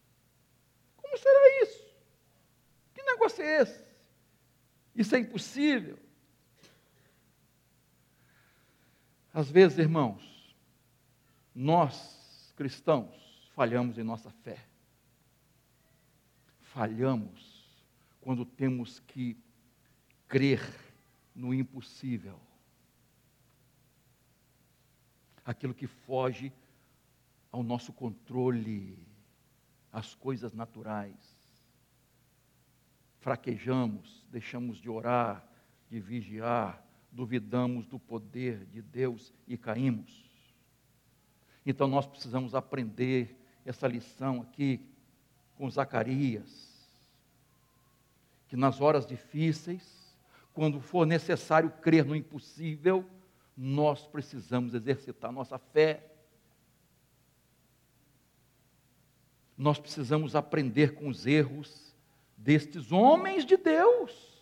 Como 0.95 1.17
será 1.17 1.63
isso? 1.63 1.83
Que 2.93 3.03
negócio 3.03 3.43
é 3.43 3.61
esse? 3.61 3.83
Isso 4.95 5.13
é 5.17 5.19
impossível. 5.19 5.99
Às 9.33 9.51
vezes, 9.51 9.79
irmãos, 9.79 10.34
nós, 11.55 12.53
cristãos, 12.57 13.49
falhamos 13.55 13.97
em 13.97 14.03
nossa 14.03 14.29
fé. 14.29 14.59
Falhamos 16.59 17.65
quando 18.19 18.45
temos 18.45 18.99
que 18.99 19.37
crer 20.27 20.61
no 21.33 21.53
impossível. 21.53 22.37
Aquilo 25.45 25.73
que 25.73 25.87
foge 25.87 26.51
ao 27.51 27.63
nosso 27.63 27.93
controle, 27.93 28.97
às 29.93 30.13
coisas 30.13 30.53
naturais. 30.53 31.37
Fraquejamos, 33.19 34.25
deixamos 34.29 34.77
de 34.77 34.89
orar, 34.89 35.47
de 35.89 36.01
vigiar, 36.01 36.85
duvidamos 37.11 37.87
do 37.87 37.97
poder 37.97 38.65
de 38.65 38.81
Deus 38.81 39.31
e 39.47 39.57
caímos. 39.57 40.24
Então 41.65 41.87
nós 41.87 42.05
precisamos 42.05 42.53
aprender 42.53 43.35
essa 43.65 43.87
lição 43.87 44.41
aqui 44.41 44.79
com 45.55 45.69
Zacarias. 45.69 46.75
Que 48.47 48.55
nas 48.55 48.79
horas 48.79 49.05
difíceis, 49.05 50.15
quando 50.53 50.79
for 50.79 51.05
necessário 51.05 51.71
crer 51.81 52.05
no 52.05 52.15
impossível, 52.15 53.05
nós 53.57 54.05
precisamos 54.05 54.73
exercitar 54.73 55.31
nossa 55.31 55.57
fé. 55.57 56.11
Nós 59.57 59.79
precisamos 59.79 60.35
aprender 60.35 60.93
com 60.93 61.07
os 61.07 61.25
erros 61.25 61.95
destes 62.37 62.91
homens 62.91 63.45
de 63.45 63.57
Deus. 63.57 64.35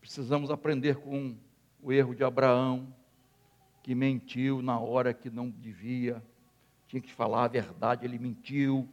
Precisamos 0.00 0.50
aprender 0.50 0.96
com 0.96 1.36
o 1.82 1.92
erro 1.92 2.14
de 2.14 2.22
Abraão, 2.22 2.94
que 3.88 3.94
mentiu 3.94 4.60
na 4.60 4.78
hora 4.78 5.14
que 5.14 5.30
não 5.30 5.48
devia, 5.48 6.22
tinha 6.86 7.00
que 7.00 7.10
falar 7.10 7.44
a 7.44 7.48
verdade, 7.48 8.04
ele 8.04 8.18
mentiu. 8.18 8.86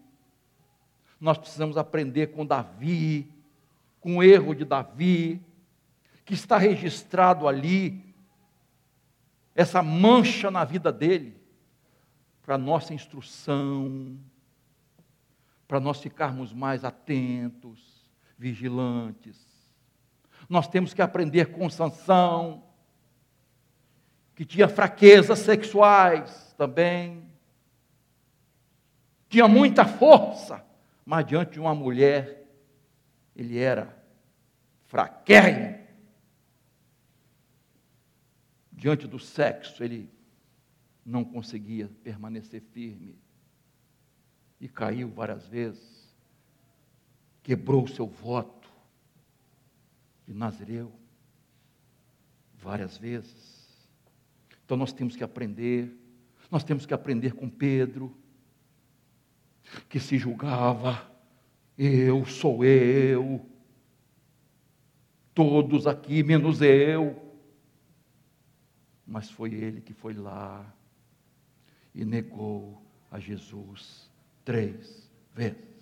Nós 1.20 1.38
precisamos 1.38 1.76
aprender 1.76 2.28
com 2.28 2.46
Davi, 2.46 3.30
com 4.00 4.16
o 4.16 4.24
erro 4.24 4.56
de 4.56 4.64
Davi, 4.64 5.41
que 6.24 6.34
está 6.34 6.58
registrado 6.58 7.46
ali, 7.46 8.16
essa 9.54 9.84
mancha 9.84 10.50
na 10.50 10.64
vida 10.64 10.93
dele, 10.93 11.38
para 12.41 12.58
nossa 12.58 12.93
instrução, 12.93 14.18
para 15.68 15.82
nós 15.82 16.00
ficarmos 16.00 16.54
mais 16.54 16.86
atentos, 16.86 18.10
vigilantes. 18.38 19.46
Nós 20.48 20.70
temos 20.70 20.93
que 20.93 21.02
aprender 21.02 21.48
com 21.48 21.70
Sansão, 21.70 22.64
que 24.36 24.44
tinha 24.44 24.68
fraquezas 24.68 25.40
sexuais 25.40 26.54
também, 26.58 27.26
tinha 29.30 29.48
muita 29.48 29.86
força, 29.86 30.64
mas 31.06 31.26
diante 31.26 31.54
de 31.54 31.60
uma 31.60 31.74
mulher, 31.74 32.46
ele 33.36 33.58
era 33.58 33.98
fraquérrimo. 34.86 35.84
Diante 38.72 39.08
do 39.08 39.18
sexo, 39.18 39.84
ele 39.84 40.10
não 41.06 41.24
conseguia 41.24 41.90
permanecer 42.04 42.62
firme 42.62 43.18
e 44.60 44.68
caiu 44.68 45.10
várias 45.10 45.48
vezes, 45.48 46.14
quebrou 47.42 47.88
seu 47.88 48.08
voto 48.08 48.70
de 50.26 50.34
Nazireu 50.34 50.92
várias 52.54 52.98
vezes. 52.98 53.55
Então 54.66 54.76
nós 54.76 54.91
temos 54.91 55.16
que 55.16 55.24
aprender, 55.24 55.95
nós 56.49 56.63
temos 56.63 56.86
que 56.86 56.93
aprender 56.93 57.34
com 57.34 57.47
Pedro, 57.47 58.16
que 59.88 59.99
se 59.99 60.18
julgava, 60.18 61.11
eu 61.78 62.26
sou 62.26 62.66
eu, 62.66 63.45
todos 65.34 65.86
aqui 65.86 66.24
menos 66.24 66.61
eu. 66.61 67.22
Mas 69.05 69.30
foi 69.30 69.53
ele 69.53 69.82
que 69.82 69.93
foi 69.93 70.13
lá 70.13 70.66
e 71.93 72.03
negou 72.03 72.82
a 73.11 73.20
Jesus 73.20 74.09
três 74.43 75.09
vezes. 75.34 75.76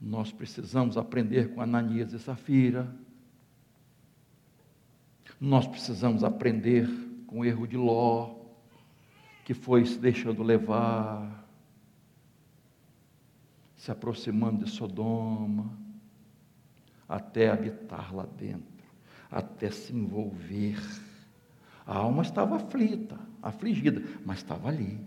Nós 0.00 0.30
precisamos 0.30 0.96
aprender 0.96 1.54
com 1.54 1.60
Ananias 1.60 2.12
e 2.12 2.18
Safira. 2.18 2.94
Nós 5.40 5.66
precisamos 5.66 6.24
aprender 6.24 6.88
com 7.26 7.40
o 7.40 7.44
erro 7.44 7.66
de 7.66 7.76
Ló, 7.76 8.36
que 9.44 9.52
foi 9.52 9.84
se 9.84 9.98
deixando 9.98 10.42
levar, 10.42 11.46
se 13.76 13.90
aproximando 13.90 14.64
de 14.64 14.70
Sodoma, 14.70 15.76
até 17.08 17.50
habitar 17.50 18.14
lá 18.14 18.24
dentro, 18.24 18.84
até 19.30 19.70
se 19.70 19.92
envolver. 19.92 20.80
A 21.86 21.96
alma 21.98 22.22
estava 22.22 22.56
aflita, 22.56 23.18
afligida, 23.42 24.02
mas 24.24 24.38
estava 24.38 24.68
ali. 24.68 24.98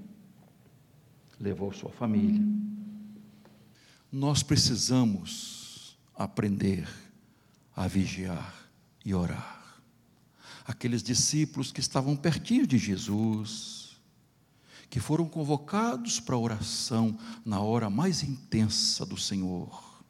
Levou 1.39 1.73
sua 1.73 1.89
família. 1.89 2.41
Nós 4.11 4.43
precisamos 4.43 5.97
aprender 6.15 6.87
a 7.75 7.87
vigiar 7.87 8.53
e 9.03 9.13
orar. 9.13 9.56
Aqueles 10.67 11.01
discípulos 11.01 11.71
que 11.71 11.79
estavam 11.79 12.15
pertinho 12.15 12.67
de 12.67 12.77
Jesus, 12.77 13.97
que 14.89 14.99
foram 14.99 15.27
convocados 15.27 16.19
para 16.19 16.35
a 16.35 16.39
oração 16.39 17.17
na 17.43 17.61
hora 17.61 17.89
mais 17.89 18.21
intensa 18.21 19.05
do 19.05 19.17
Senhor. 19.17 20.03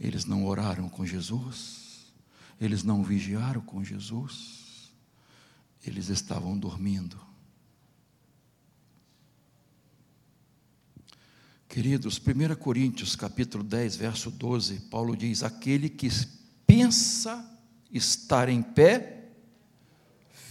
Eles 0.00 0.24
não 0.24 0.46
oraram 0.46 0.88
com 0.88 1.06
Jesus, 1.06 2.12
eles 2.60 2.82
não 2.82 3.04
vigiaram 3.04 3.60
com 3.60 3.84
Jesus 3.84 4.66
eles 5.88 6.08
estavam 6.08 6.58
dormindo. 6.58 7.18
Queridos, 11.68 12.18
1 12.18 12.56
Coríntios 12.56 13.14
capítulo 13.14 13.62
10, 13.62 13.96
verso 13.96 14.30
12, 14.30 14.80
Paulo 14.90 15.16
diz: 15.16 15.42
Aquele 15.42 15.88
que 15.88 16.08
pensa 16.66 17.44
estar 17.96 18.48
em 18.48 18.62
pé, 18.62 19.30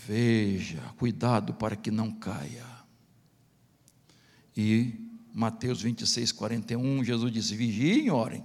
veja, 0.07 0.81
cuidado 0.97 1.53
para 1.53 1.75
que 1.75 1.91
não 1.91 2.11
caia. 2.11 2.65
E 4.55 5.05
Mateus 5.33 5.81
26, 5.81 6.31
41, 6.31 7.03
Jesus 7.03 7.31
diz: 7.31 7.49
Vigiem 7.49 8.09
orem, 8.09 8.43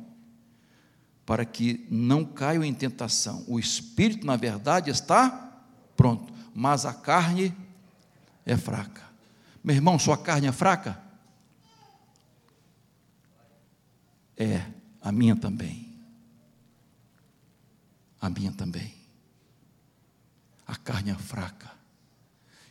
para 1.25 1.45
que 1.45 1.87
não 1.91 2.25
caiam 2.25 2.65
em 2.65 2.75
tentação. 2.75 3.45
O 3.47 3.59
espírito, 3.59 4.27
na 4.27 4.37
verdade, 4.37 4.91
está 4.91 5.65
pronto, 5.97 6.33
mas 6.55 6.85
a 6.85 6.93
carne 6.93 7.55
é 8.45 8.57
fraca. 8.57 9.03
Meu 9.63 9.77
irmão, 9.77 9.99
sua 9.99 10.17
carne 10.17 10.47
é 10.47 10.53
fraca? 10.53 11.01
É, 14.37 14.65
a 15.03 15.13
minha 15.13 15.37
também. 15.37 15.90
A 18.21 18.29
minha 18.29 18.53
também. 18.53 18.95
A 20.67 20.77
carne 20.77 21.11
é 21.11 21.15
fraca. 21.15 21.71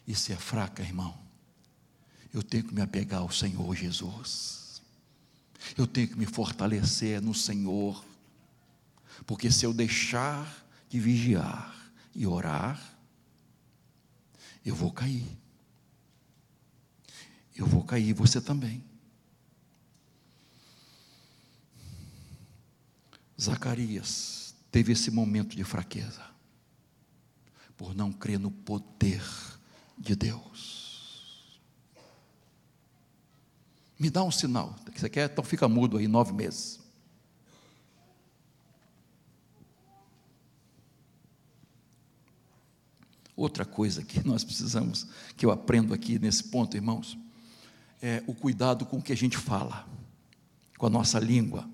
E 0.08 0.16
se 0.16 0.32
é 0.32 0.36
fraca, 0.36 0.82
irmão, 0.82 1.18
eu 2.34 2.43
tenho 2.43 2.64
que 2.64 2.74
me 2.74 2.82
apegar 2.82 3.22
ao 3.22 3.32
Senhor 3.32 3.76
Jesus. 3.76 4.82
Eu 5.78 5.88
tenho 5.88 6.08
que 6.08 6.16
me 6.16 6.26
fortalecer 6.26 7.22
no 7.22 7.34
Senhor. 7.34 8.06
Porque 9.26 9.52
se 9.52 9.66
eu 9.66 9.74
deixar 9.74 10.66
de 10.88 11.00
vigiar 11.00 11.76
e 12.16 12.26
orar, 12.26 12.82
eu 14.66 14.76
vou 14.76 14.91
cair. 14.91 15.28
Eu 17.56 17.66
vou 17.66 17.84
cair, 17.84 18.14
você 18.14 18.39
também. 18.39 18.84
Zacarias 23.39 24.49
teve 24.72 24.93
esse 24.93 25.11
momento 25.11 25.55
de 25.55 25.63
fraqueza, 25.63 26.24
por 27.76 27.95
não 27.95 28.11
crer 28.11 28.39
no 28.39 28.51
poder 28.51 29.24
de 29.97 30.15
Deus. 30.15 31.59
Me 33.99 34.09
dá 34.09 34.24
um 34.24 34.32
sinal. 34.32 34.76
Você 34.95 35.09
quer? 35.09 35.30
Então 35.30 35.43
fica 35.43 35.67
mudo 35.67 35.97
aí 35.97 36.07
nove 36.07 36.32
meses. 36.32 36.80
Outra 43.36 43.65
coisa 43.65 44.03
que 44.03 44.26
nós 44.26 44.43
precisamos, 44.43 45.07
que 45.36 45.45
eu 45.45 45.51
aprendo 45.51 45.93
aqui 45.93 46.20
nesse 46.20 46.45
ponto, 46.45 46.76
irmãos, 46.76 47.17
é 48.01 48.24
o 48.28 48.34
cuidado 48.34 48.86
com 48.86 48.97
o 48.97 49.01
que 49.01 49.13
a 49.13 49.17
gente 49.17 49.38
fala, 49.38 49.88
com 50.78 50.86
a 50.86 50.89
nossa 50.89 51.20
língua. 51.20 51.70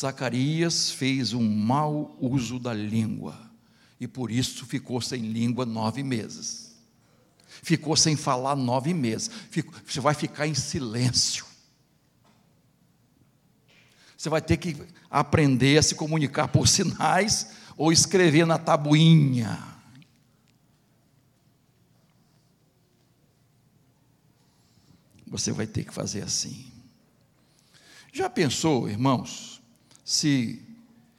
Zacarias 0.00 0.90
fez 0.90 1.34
um 1.34 1.46
mau 1.46 2.16
uso 2.18 2.58
da 2.58 2.72
língua 2.72 3.38
e 4.00 4.08
por 4.08 4.30
isso 4.30 4.64
ficou 4.64 4.98
sem 5.02 5.20
língua 5.20 5.66
nove 5.66 6.02
meses. 6.02 6.74
Ficou 7.62 7.94
sem 7.94 8.16
falar 8.16 8.56
nove 8.56 8.94
meses. 8.94 9.30
você 9.86 10.00
vai 10.00 10.14
ficar 10.14 10.46
em 10.46 10.54
silêncio. 10.54 11.44
Você 14.16 14.30
vai 14.30 14.40
ter 14.40 14.56
que 14.56 14.74
aprender 15.10 15.76
a 15.76 15.82
se 15.82 15.94
comunicar 15.94 16.48
por 16.48 16.66
sinais 16.66 17.50
ou 17.76 17.92
escrever 17.92 18.46
na 18.46 18.56
tabuinha. 18.56 19.62
Você 25.26 25.52
vai 25.52 25.66
ter 25.66 25.84
que 25.84 25.92
fazer 25.92 26.22
assim. 26.22 26.72
Já 28.12 28.30
pensou, 28.30 28.88
irmãos, 28.88 29.59
se 30.10 30.60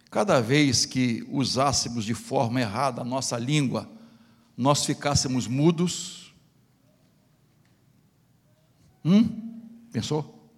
cada 0.09 0.41
vez 0.41 0.85
que 0.85 1.25
usássemos 1.29 2.03
de 2.03 2.13
forma 2.13 2.59
errada 2.59 2.99
a 2.99 3.05
nossa 3.05 3.37
língua, 3.37 3.89
nós 4.57 4.83
ficássemos 4.83 5.47
mudos? 5.47 6.35
Hum? 9.05 9.61
Pensou? 9.93 10.51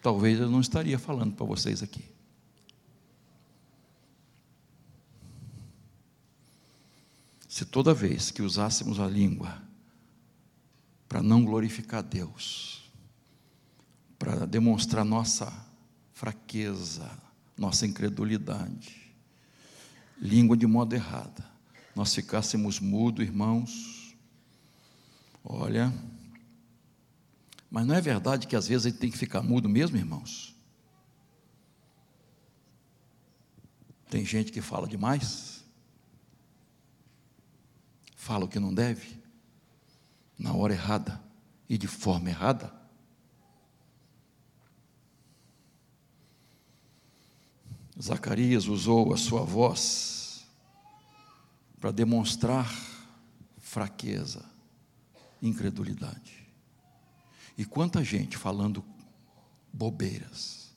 Talvez 0.00 0.38
eu 0.38 0.48
não 0.48 0.60
estaria 0.60 0.96
falando 0.96 1.34
para 1.34 1.44
vocês 1.44 1.82
aqui. 1.82 2.04
Se 7.48 7.64
toda 7.64 7.92
vez 7.92 8.30
que 8.30 8.42
usássemos 8.42 9.00
a 9.00 9.08
língua 9.08 9.60
para 11.08 11.20
não 11.20 11.44
glorificar 11.44 12.04
Deus, 12.04 12.88
para 14.16 14.46
demonstrar 14.46 15.04
nossa 15.04 15.65
fraqueza, 16.16 17.10
nossa 17.58 17.86
incredulidade, 17.86 19.14
língua 20.18 20.56
de 20.56 20.66
modo 20.66 20.94
errada, 20.94 21.44
nós 21.94 22.14
ficássemos 22.14 22.80
mudos, 22.80 23.22
irmãos. 23.22 24.16
Olha, 25.44 25.92
mas 27.70 27.86
não 27.86 27.94
é 27.94 28.00
verdade 28.00 28.46
que 28.46 28.56
às 28.56 28.66
vezes 28.66 28.86
a 28.86 28.88
gente 28.88 28.98
tem 28.98 29.10
que 29.10 29.18
ficar 29.18 29.42
mudo 29.42 29.68
mesmo, 29.68 29.98
irmãos? 29.98 30.56
Tem 34.08 34.24
gente 34.24 34.50
que 34.50 34.62
fala 34.62 34.88
demais, 34.88 35.62
fala 38.16 38.46
o 38.46 38.48
que 38.48 38.58
não 38.58 38.72
deve. 38.72 39.22
na 40.38 40.54
hora 40.54 40.72
errada 40.72 41.22
e 41.68 41.76
de 41.76 41.86
forma 41.86 42.30
errada, 42.30 42.75
Zacarias 48.00 48.66
usou 48.66 49.12
a 49.12 49.16
sua 49.16 49.42
voz 49.42 50.46
para 51.80 51.90
demonstrar 51.90 52.70
fraqueza, 53.58 54.44
incredulidade. 55.40 56.46
E 57.56 57.64
quanta 57.64 58.04
gente 58.04 58.36
falando 58.36 58.84
bobeiras, 59.72 60.74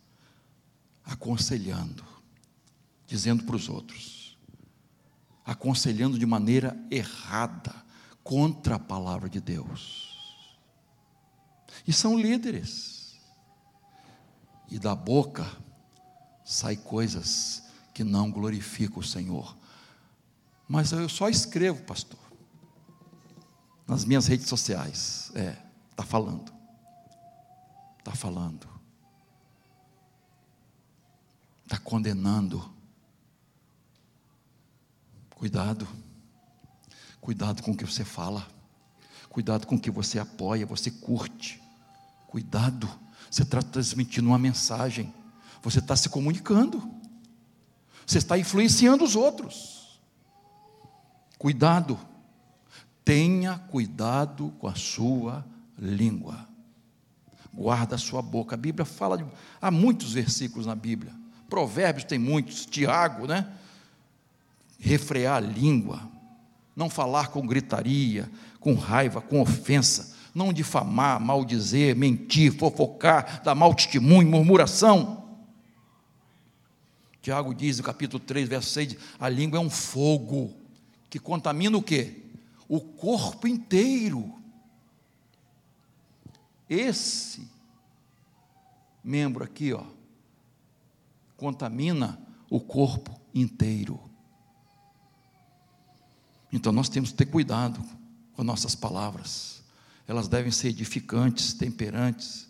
aconselhando, 1.03 2.05
dizendo 3.05 3.43
para 3.43 3.55
os 3.55 3.67
outros, 3.67 4.37
aconselhando 5.45 6.17
de 6.17 6.25
maneira 6.25 6.77
errada, 6.89 7.75
contra 8.29 8.75
a 8.75 8.79
palavra 8.79 9.27
de 9.27 9.41
Deus. 9.41 10.15
E 11.87 11.91
são 11.91 12.15
líderes. 12.15 13.17
E 14.69 14.77
da 14.77 14.93
boca 14.93 15.51
sai 16.49 16.75
coisas 16.75 17.61
que 17.93 18.03
não 18.03 18.31
glorificam 18.31 18.97
o 18.97 19.03
Senhor. 19.03 19.55
Mas 20.67 20.91
eu 20.91 21.07
só 21.07 21.29
escrevo, 21.29 21.83
pastor, 21.83 22.19
nas 23.87 24.03
minhas 24.03 24.25
redes 24.25 24.47
sociais. 24.47 25.31
É, 25.35 25.55
está 25.91 26.03
falando. 26.03 26.51
Está 27.99 28.13
falando. 28.13 28.67
Está 31.65 31.77
condenando. 31.77 32.67
Cuidado. 35.35 35.87
Cuidado 37.21 37.61
com 37.61 37.73
o 37.73 37.77
que 37.77 37.85
você 37.85 38.03
fala. 38.03 38.47
Cuidado 39.29 39.67
com 39.67 39.75
o 39.75 39.79
que 39.79 39.91
você 39.91 40.17
apoia, 40.17 40.65
você 40.65 40.89
curte. 40.89 41.61
Cuidado. 42.25 42.89
Você 43.29 43.43
está 43.43 43.61
transmitindo 43.61 44.29
uma 44.29 44.39
mensagem. 44.39 45.13
Você 45.61 45.79
está 45.79 45.95
se 45.95 46.09
comunicando. 46.09 46.89
Você 48.05 48.17
está 48.17 48.37
influenciando 48.37 49.03
os 49.03 49.15
outros. 49.15 49.99
Cuidado. 51.37 51.97
Tenha 53.03 53.57
cuidado 53.57 54.53
com 54.59 54.67
a 54.67 54.75
sua 54.75 55.45
língua. 55.77 56.47
Guarda 57.53 57.95
a 57.95 57.99
sua 57.99 58.21
boca. 58.21 58.55
A 58.55 58.57
Bíblia 58.57 58.85
fala 58.85 59.17
de, 59.17 59.25
há 59.61 59.71
muitos 59.71 60.13
versículos 60.13 60.65
na 60.65 60.75
Bíblia. 60.75 61.13
Provérbios 61.49 62.03
tem 62.05 62.19
muitos, 62.19 62.65
Tiago, 62.65 63.25
né? 63.25 63.47
Refrear 64.79 65.37
a 65.37 65.39
língua, 65.39 66.01
não 66.75 66.89
falar 66.89 67.29
com 67.29 67.45
gritaria, 67.45 68.29
com 68.59 68.75
raiva, 68.75 69.19
com 69.19 69.41
ofensa, 69.41 70.15
não 70.33 70.53
difamar, 70.53 71.19
maldizer, 71.19 71.95
mentir, 71.95 72.53
fofocar, 72.53 73.41
dar 73.43 73.55
mau 73.55 73.73
testemunho, 73.73 74.29
murmuração. 74.29 75.18
Tiago 77.21 77.53
diz 77.53 77.77
no 77.77 77.83
capítulo 77.83 78.23
3, 78.23 78.47
verso 78.47 78.69
6, 78.69 78.95
a 79.19 79.27
língua 79.27 79.57
é 79.57 79.61
um 79.61 79.69
fogo 79.69 80.55
que 81.09 81.19
contamina 81.19 81.77
o 81.77 81.83
quê? 81.83 82.23
O 82.67 82.79
corpo 82.79 83.47
inteiro. 83.47 84.33
Esse 86.69 87.47
membro 89.03 89.43
aqui, 89.43 89.73
ó, 89.73 89.83
contamina 91.35 92.19
o 92.49 92.59
corpo 92.59 93.19
inteiro. 93.33 93.99
Então 96.51 96.71
nós 96.71 96.89
temos 96.89 97.11
que 97.11 97.17
ter 97.17 97.25
cuidado 97.25 97.83
com 98.33 98.43
nossas 98.43 98.75
palavras. 98.75 99.63
Elas 100.07 100.27
devem 100.27 100.51
ser 100.51 100.69
edificantes, 100.69 101.53
temperantes, 101.53 102.47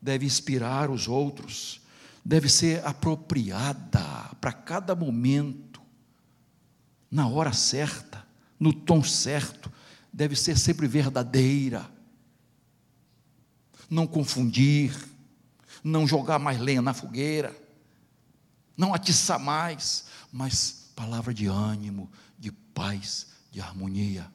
devem 0.00 0.26
inspirar 0.26 0.90
os 0.90 1.08
outros, 1.08 1.81
deve 2.24 2.48
ser 2.48 2.84
apropriada 2.86 4.30
para 4.40 4.52
cada 4.52 4.94
momento, 4.94 5.80
na 7.10 7.26
hora 7.26 7.52
certa, 7.52 8.24
no 8.58 8.72
tom 8.72 9.02
certo, 9.02 9.70
deve 10.12 10.36
ser 10.36 10.56
sempre 10.56 10.86
verdadeira. 10.86 11.90
Não 13.90 14.06
confundir, 14.06 14.96
não 15.82 16.06
jogar 16.06 16.38
mais 16.38 16.58
lenha 16.58 16.80
na 16.80 16.94
fogueira, 16.94 17.54
não 18.76 18.94
atiçar 18.94 19.38
mais, 19.38 20.06
mas 20.32 20.90
palavra 20.94 21.34
de 21.34 21.46
ânimo, 21.46 22.10
de 22.38 22.50
paz, 22.50 23.28
de 23.50 23.60
harmonia. 23.60 24.30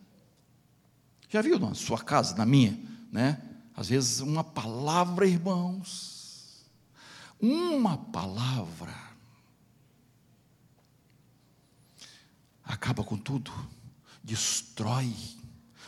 Já 1.29 1.41
viu 1.41 1.57
na 1.57 1.73
sua 1.73 1.99
casa, 1.99 2.35
na 2.35 2.45
minha, 2.45 2.79
né? 3.11 3.41
Às 3.75 3.89
vezes 3.89 4.19
uma 4.19 4.43
palavra, 4.43 5.27
irmãos, 5.27 6.16
uma 7.39 7.97
palavra 7.97 9.07
acaba 12.63 13.03
com 13.03 13.17
tudo, 13.17 13.51
destrói, 14.23 15.13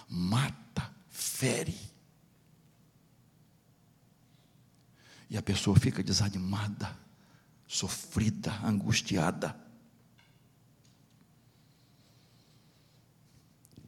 mata, 0.08 0.93
fere. 1.10 1.78
E 5.30 5.38
a 5.38 5.41
pessoa 5.43 5.78
fica 5.78 6.02
desanimada, 6.02 6.97
sofrida, 7.68 8.52
angustiada. 8.64 9.56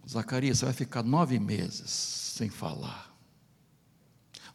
Zacarias, 0.08 0.60
você 0.60 0.66
vai 0.66 0.74
ficar 0.74 1.02
nove 1.02 1.40
meses 1.40 1.90
sem 1.90 2.50
falar. 2.50 3.16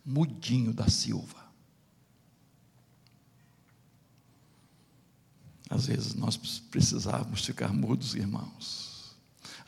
Mudinho 0.04 0.72
da 0.72 0.88
Silva. 0.88 1.45
Às 5.68 5.86
vezes 5.86 6.14
nós 6.14 6.36
precisávamos 6.36 7.44
ficar 7.44 7.72
mudos, 7.72 8.14
irmãos. 8.14 9.16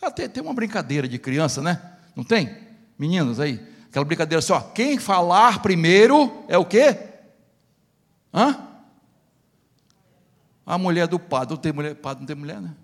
Até 0.01 0.29
tem 0.29 0.43
uma 0.43 0.55
brincadeira 0.55 1.09
de 1.09 1.19
criança, 1.19 1.61
né? 1.61 1.97
Não 2.15 2.23
tem? 2.23 2.57
Meninos 2.99 3.41
aí, 3.41 3.61
aquela 3.89 4.05
brincadeira 4.05 4.39
assim, 4.39 4.53
ó, 4.53 4.61
quem 4.61 4.99
falar 4.99 5.61
primeiro 5.61 6.45
é 6.49 6.57
o 6.57 6.65
quê? 6.65 6.97
Hã? 8.33 8.65
A 10.65 10.79
mulher 10.79 11.09
do 11.09 11.19
padre. 11.19 11.55
Não 11.55 11.61
tem 11.61 11.73
mulher, 11.73 11.95
padre 11.95 12.21
não 12.21 12.27
tem 12.27 12.37
mulher, 12.37 12.61
né? 12.61 12.75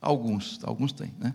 Alguns, 0.00 0.60
alguns 0.62 0.92
têm, 0.92 1.14
né? 1.18 1.34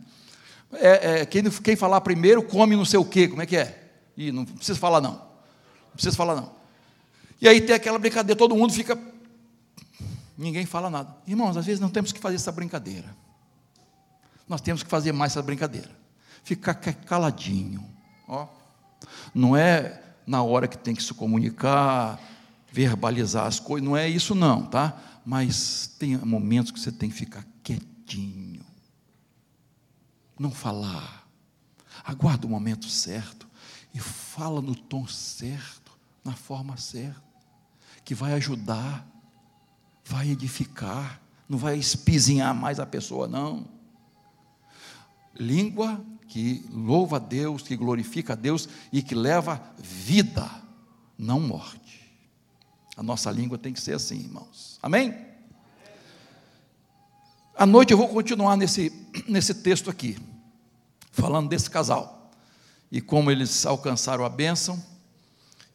É, 0.74 1.22
é, 1.22 1.26
quem, 1.26 1.43
quem 1.49 1.76
falar 1.76 2.01
primeiro 2.01 2.43
come 2.43 2.76
não 2.76 2.86
sei 2.86 2.99
o 2.99 3.05
quê, 3.05 3.28
como 3.28 3.41
é 3.41 3.45
que 3.45 3.57
é? 3.57 3.91
Ih, 4.16 4.32
não 4.32 4.45
precisa 4.45 4.78
falar 4.78 5.01
não. 5.01 5.14
Não 5.14 5.93
precisa 5.93 6.16
falar 6.16 6.36
não. 6.36 6.51
E 7.41 7.47
aí 7.47 7.62
tem 7.62 7.76
aquela 7.76 7.97
brincadeira, 7.97 8.38
todo 8.38 8.55
mundo 8.55 8.74
fica. 8.74 8.99
Ninguém 10.40 10.66
fala 10.66 10.90
nada. 10.90 11.14
Irmãos, 11.28 11.58
às 11.58 11.66
vezes 11.66 11.82
não 11.82 11.90
temos 11.90 12.14
que 12.14 12.20
fazer 12.20 12.36
essa 12.36 12.52
brincadeira. 12.52 13.14
Nós 14.48 14.62
temos 14.62 14.82
que 14.82 14.90
fazer 14.90 15.12
mais 15.12 15.34
essa 15.34 15.42
brincadeira. 15.42 15.92
Ficar 16.44 16.74
caladinho. 16.74 17.86
Ó. 18.26 18.48
Não 19.36 19.56
é 19.56 20.02
na 20.26 20.42
hora 20.42 20.66
que 20.66 20.78
tem 20.78 20.96
que 20.96 21.04
se 21.04 21.14
comunicar, 21.14 22.18
verbalizar 22.72 23.48
as 23.48 23.60
coisas, 23.60 23.86
não 23.86 23.98
é 23.98 24.08
isso 24.08 24.34
não, 24.34 24.66
tá? 24.66 24.98
Mas 25.26 25.88
tem 26.00 26.18
momentos 26.18 26.72
que 26.72 26.80
você 26.80 26.92
tem 26.92 27.10
que 27.10 27.16
ficar 27.16 27.46
quietinho 27.62 28.64
não 30.40 30.52
falar. 30.52 31.28
Aguarda 32.06 32.48
o 32.48 32.50
momento 32.50 32.88
certo 32.88 33.46
e 33.94 34.00
fala 34.00 34.62
no 34.62 34.74
tom 34.74 35.06
certo, 35.06 35.92
na 36.24 36.34
forma 36.34 36.78
certa, 36.78 37.22
que 38.06 38.16
vai 38.16 38.32
ajudar, 38.34 39.06
vai 40.10 40.32
edificar, 40.32 41.22
não 41.47 41.60
vai 41.60 41.78
espizinhar 41.78 42.55
mais 42.55 42.80
a 42.80 42.86
pessoa, 42.86 43.28
não. 43.28 43.68
Língua 45.39 46.03
que 46.28 46.66
louva 46.72 47.18
a 47.18 47.20
Deus, 47.20 47.62
que 47.62 47.76
glorifica 47.76 48.34
a 48.34 48.36
Deus 48.36 48.68
e 48.91 49.03
que 49.03 49.14
leva 49.14 49.62
vida, 49.78 50.49
não 51.16 51.39
morte. 51.39 52.12
A 52.97 53.03
nossa 53.03 53.30
língua 53.30 53.57
tem 53.57 53.72
que 53.72 53.80
ser 53.80 53.93
assim, 53.93 54.20
irmãos. 54.22 54.80
Amém? 54.82 55.16
À 57.55 57.68
noite 57.68 57.91
eu 57.91 57.97
vou 57.97 58.07
continuar 58.07 58.57
nesse, 58.57 58.91
nesse 59.28 59.53
texto 59.53 59.91
aqui 59.91 60.18
falando 61.12 61.49
desse 61.49 61.70
casal 61.70 62.32
e 62.91 62.99
como 62.99 63.30
eles 63.30 63.64
alcançaram 63.64 64.26
a 64.26 64.30
bênção 64.30 64.84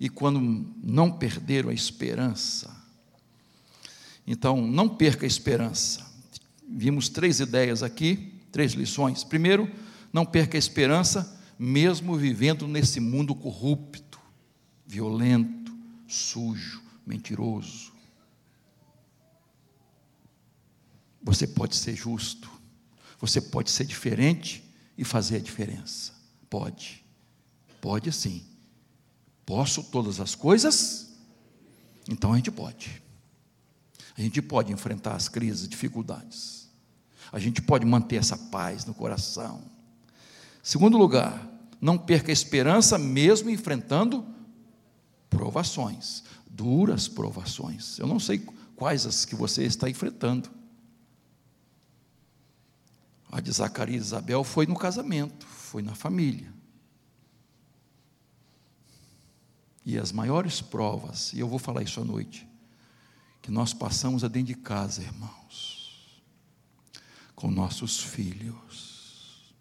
e 0.00 0.08
quando 0.08 0.40
não 0.82 1.12
perderam 1.12 1.70
a 1.70 1.74
esperança. 1.74 2.83
Então, 4.26 4.66
não 4.66 4.88
perca 4.88 5.24
a 5.24 5.26
esperança. 5.26 6.04
Vimos 6.68 7.08
três 7.08 7.40
ideias 7.40 7.82
aqui, 7.82 8.34
três 8.50 8.72
lições. 8.72 9.22
Primeiro, 9.22 9.70
não 10.12 10.24
perca 10.24 10.56
a 10.56 10.58
esperança, 10.58 11.40
mesmo 11.58 12.16
vivendo 12.16 12.66
nesse 12.66 13.00
mundo 13.00 13.34
corrupto, 13.34 14.20
violento, 14.86 15.72
sujo, 16.06 16.82
mentiroso. 17.06 17.92
Você 21.22 21.46
pode 21.46 21.76
ser 21.76 21.94
justo, 21.94 22.50
você 23.18 23.40
pode 23.40 23.70
ser 23.70 23.84
diferente 23.84 24.62
e 24.96 25.04
fazer 25.04 25.36
a 25.36 25.40
diferença. 25.40 26.12
Pode. 26.48 27.04
Pode 27.80 28.12
sim. 28.12 28.44
Posso 29.44 29.82
todas 29.84 30.20
as 30.20 30.34
coisas? 30.34 31.12
Então 32.08 32.32
a 32.32 32.36
gente 32.36 32.50
pode. 32.50 33.02
A 34.16 34.20
gente 34.20 34.40
pode 34.40 34.72
enfrentar 34.72 35.14
as 35.14 35.28
crises, 35.28 35.68
dificuldades. 35.68 36.68
A 37.32 37.38
gente 37.38 37.60
pode 37.60 37.84
manter 37.84 38.16
essa 38.16 38.36
paz 38.36 38.84
no 38.84 38.94
coração. 38.94 39.62
Segundo 40.62 40.96
lugar, 40.96 41.50
não 41.80 41.98
perca 41.98 42.30
a 42.30 42.32
esperança 42.32 42.96
mesmo 42.96 43.50
enfrentando 43.50 44.26
provações, 45.28 46.22
duras 46.48 47.08
provações. 47.08 47.98
Eu 47.98 48.06
não 48.06 48.20
sei 48.20 48.38
quais 48.76 49.04
as 49.04 49.24
que 49.24 49.34
você 49.34 49.64
está 49.64 49.90
enfrentando. 49.90 50.48
A 53.30 53.40
de 53.40 53.50
Zacarias 53.50 54.04
e 54.04 54.06
Isabel 54.06 54.44
foi 54.44 54.64
no 54.64 54.76
casamento, 54.76 55.44
foi 55.44 55.82
na 55.82 55.94
família. 55.94 56.54
E 59.84 59.98
as 59.98 60.12
maiores 60.12 60.60
provas, 60.60 61.32
e 61.32 61.40
eu 61.40 61.48
vou 61.48 61.58
falar 61.58 61.82
isso 61.82 62.00
à 62.00 62.04
noite, 62.04 62.48
que 63.44 63.50
nós 63.50 63.74
passamos 63.74 64.24
é 64.24 64.28
dentro 64.30 64.54
de 64.54 64.54
casa, 64.54 65.02
irmãos, 65.02 66.22
com 67.36 67.50
nossos 67.50 68.00
filhos. 68.00 69.52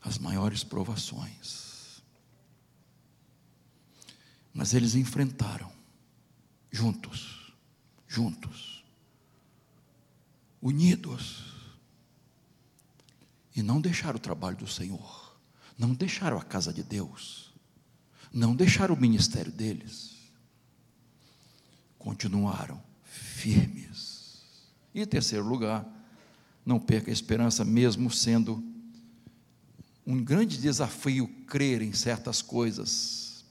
As 0.00 0.16
maiores 0.16 0.64
provações. 0.64 2.02
Mas 4.54 4.72
eles 4.72 4.94
enfrentaram, 4.94 5.70
juntos, 6.72 7.52
juntos 8.08 8.82
unidos. 10.62 11.52
E 13.54 13.62
não 13.62 13.78
deixaram 13.78 14.16
o 14.16 14.22
trabalho 14.22 14.56
do 14.56 14.66
Senhor, 14.66 15.38
não 15.76 15.92
deixaram 15.92 16.38
a 16.38 16.42
casa 16.42 16.72
de 16.72 16.82
Deus, 16.82 17.52
não 18.32 18.56
deixaram 18.56 18.94
o 18.94 18.98
ministério 18.98 19.52
deles. 19.52 20.09
Continuaram 22.00 22.82
firmes. 23.04 24.40
E 24.92 25.02
em 25.02 25.06
terceiro 25.06 25.46
lugar, 25.46 25.86
não 26.64 26.80
perca 26.80 27.10
a 27.10 27.12
esperança, 27.12 27.64
mesmo 27.64 28.10
sendo 28.10 28.64
um 30.06 30.24
grande 30.24 30.56
desafio 30.58 31.28
crer 31.46 31.82
em 31.82 31.92
certas 31.92 32.42
coisas, 32.42 33.44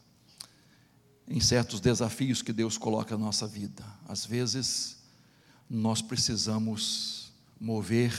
em 1.27 1.39
certos 1.39 1.79
desafios 1.79 2.41
que 2.41 2.51
Deus 2.51 2.77
coloca 2.77 3.17
na 3.17 3.23
nossa 3.23 3.47
vida. 3.47 3.85
Às 4.07 4.25
vezes, 4.25 4.97
nós 5.69 6.01
precisamos 6.01 7.31
mover, 7.61 8.11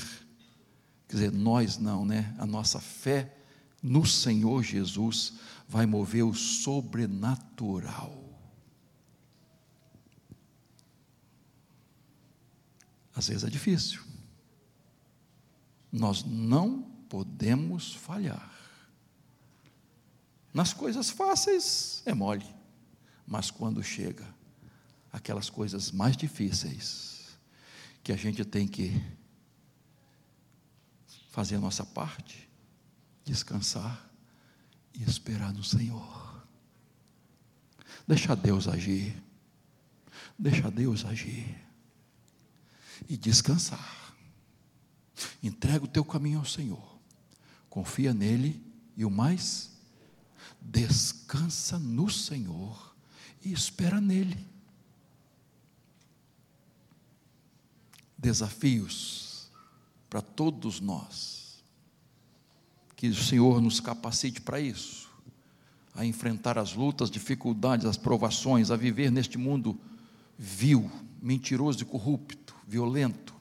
quer 1.08 1.16
dizer, 1.16 1.32
nós 1.32 1.76
não, 1.76 2.04
né? 2.06 2.34
A 2.38 2.46
nossa 2.46 2.78
fé 2.78 3.36
no 3.82 4.06
Senhor 4.06 4.62
Jesus 4.62 5.34
vai 5.68 5.86
mover 5.86 6.24
o 6.24 6.34
sobrenatural. 6.34 8.19
Às 13.14 13.28
vezes 13.28 13.44
é 13.44 13.50
difícil. 13.50 14.02
Nós 15.90 16.24
não 16.24 16.82
podemos 17.08 17.94
falhar. 17.94 18.50
Nas 20.52 20.72
coisas 20.72 21.10
fáceis 21.10 22.02
é 22.06 22.14
mole, 22.14 22.46
mas 23.26 23.50
quando 23.50 23.82
chega 23.82 24.26
aquelas 25.12 25.50
coisas 25.50 25.90
mais 25.90 26.16
difíceis, 26.16 27.38
que 28.02 28.12
a 28.12 28.16
gente 28.16 28.44
tem 28.44 28.66
que 28.66 29.00
fazer 31.30 31.56
a 31.56 31.60
nossa 31.60 31.84
parte, 31.84 32.48
descansar 33.24 34.10
e 34.94 35.02
esperar 35.02 35.52
no 35.52 35.62
Senhor. 35.62 36.44
Deixa 38.06 38.34
Deus 38.34 38.66
agir. 38.66 39.22
Deixa 40.38 40.70
Deus 40.70 41.04
agir. 41.04 41.56
E 43.08 43.16
descansar. 43.16 44.14
Entrega 45.42 45.84
o 45.84 45.88
teu 45.88 46.04
caminho 46.04 46.38
ao 46.38 46.44
Senhor. 46.44 46.98
Confia 47.68 48.14
nele 48.14 48.62
e 48.96 49.04
o 49.04 49.10
mais 49.10 49.70
descansa 50.60 51.78
no 51.78 52.10
Senhor 52.10 52.94
e 53.44 53.52
espera 53.52 54.00
nele. 54.00 54.50
desafios 58.20 59.50
para 60.08 60.20
todos 60.20 60.80
nós. 60.80 61.62
Que 62.94 63.08
o 63.08 63.14
Senhor 63.14 63.62
nos 63.62 63.80
capacite 63.80 64.42
para 64.42 64.60
isso, 64.60 65.08
a 65.94 66.04
enfrentar 66.04 66.58
as 66.58 66.74
lutas, 66.74 67.10
dificuldades, 67.10 67.86
as 67.86 67.96
provações, 67.96 68.70
a 68.70 68.76
viver 68.76 69.10
neste 69.10 69.38
mundo 69.38 69.78
vil, 70.38 70.90
mentiroso 71.22 71.82
e 71.82 71.86
corrupto, 71.86 72.36
violento, 72.70 73.34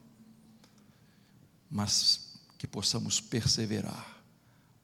mas 1.70 2.40
que 2.58 2.66
possamos 2.66 3.22
perseverar 3.22 4.24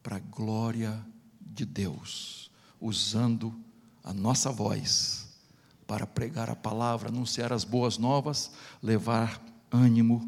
para 0.04 0.18
a 0.18 0.20
glória 0.20 1.04
de 1.42 1.66
Deus, 1.66 2.52
usando 2.80 3.60
a 4.04 4.14
nossa 4.14 4.52
voz 4.52 5.30
para 5.88 6.06
pregar 6.06 6.48
a 6.48 6.56
palavra, 6.56 7.10
anunciar 7.10 7.52
as 7.52 7.64
boas 7.64 7.98
novas, 7.98 8.52
levar 8.84 9.42
ânimo, 9.72 10.24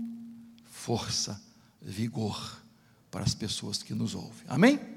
força, 0.66 1.40
vigor 1.80 2.60
para 3.12 3.24
as 3.24 3.36
pessoas 3.36 3.84
que 3.84 3.94
nos 3.94 4.16
ouvem. 4.16 4.46
Amém? 4.48 4.97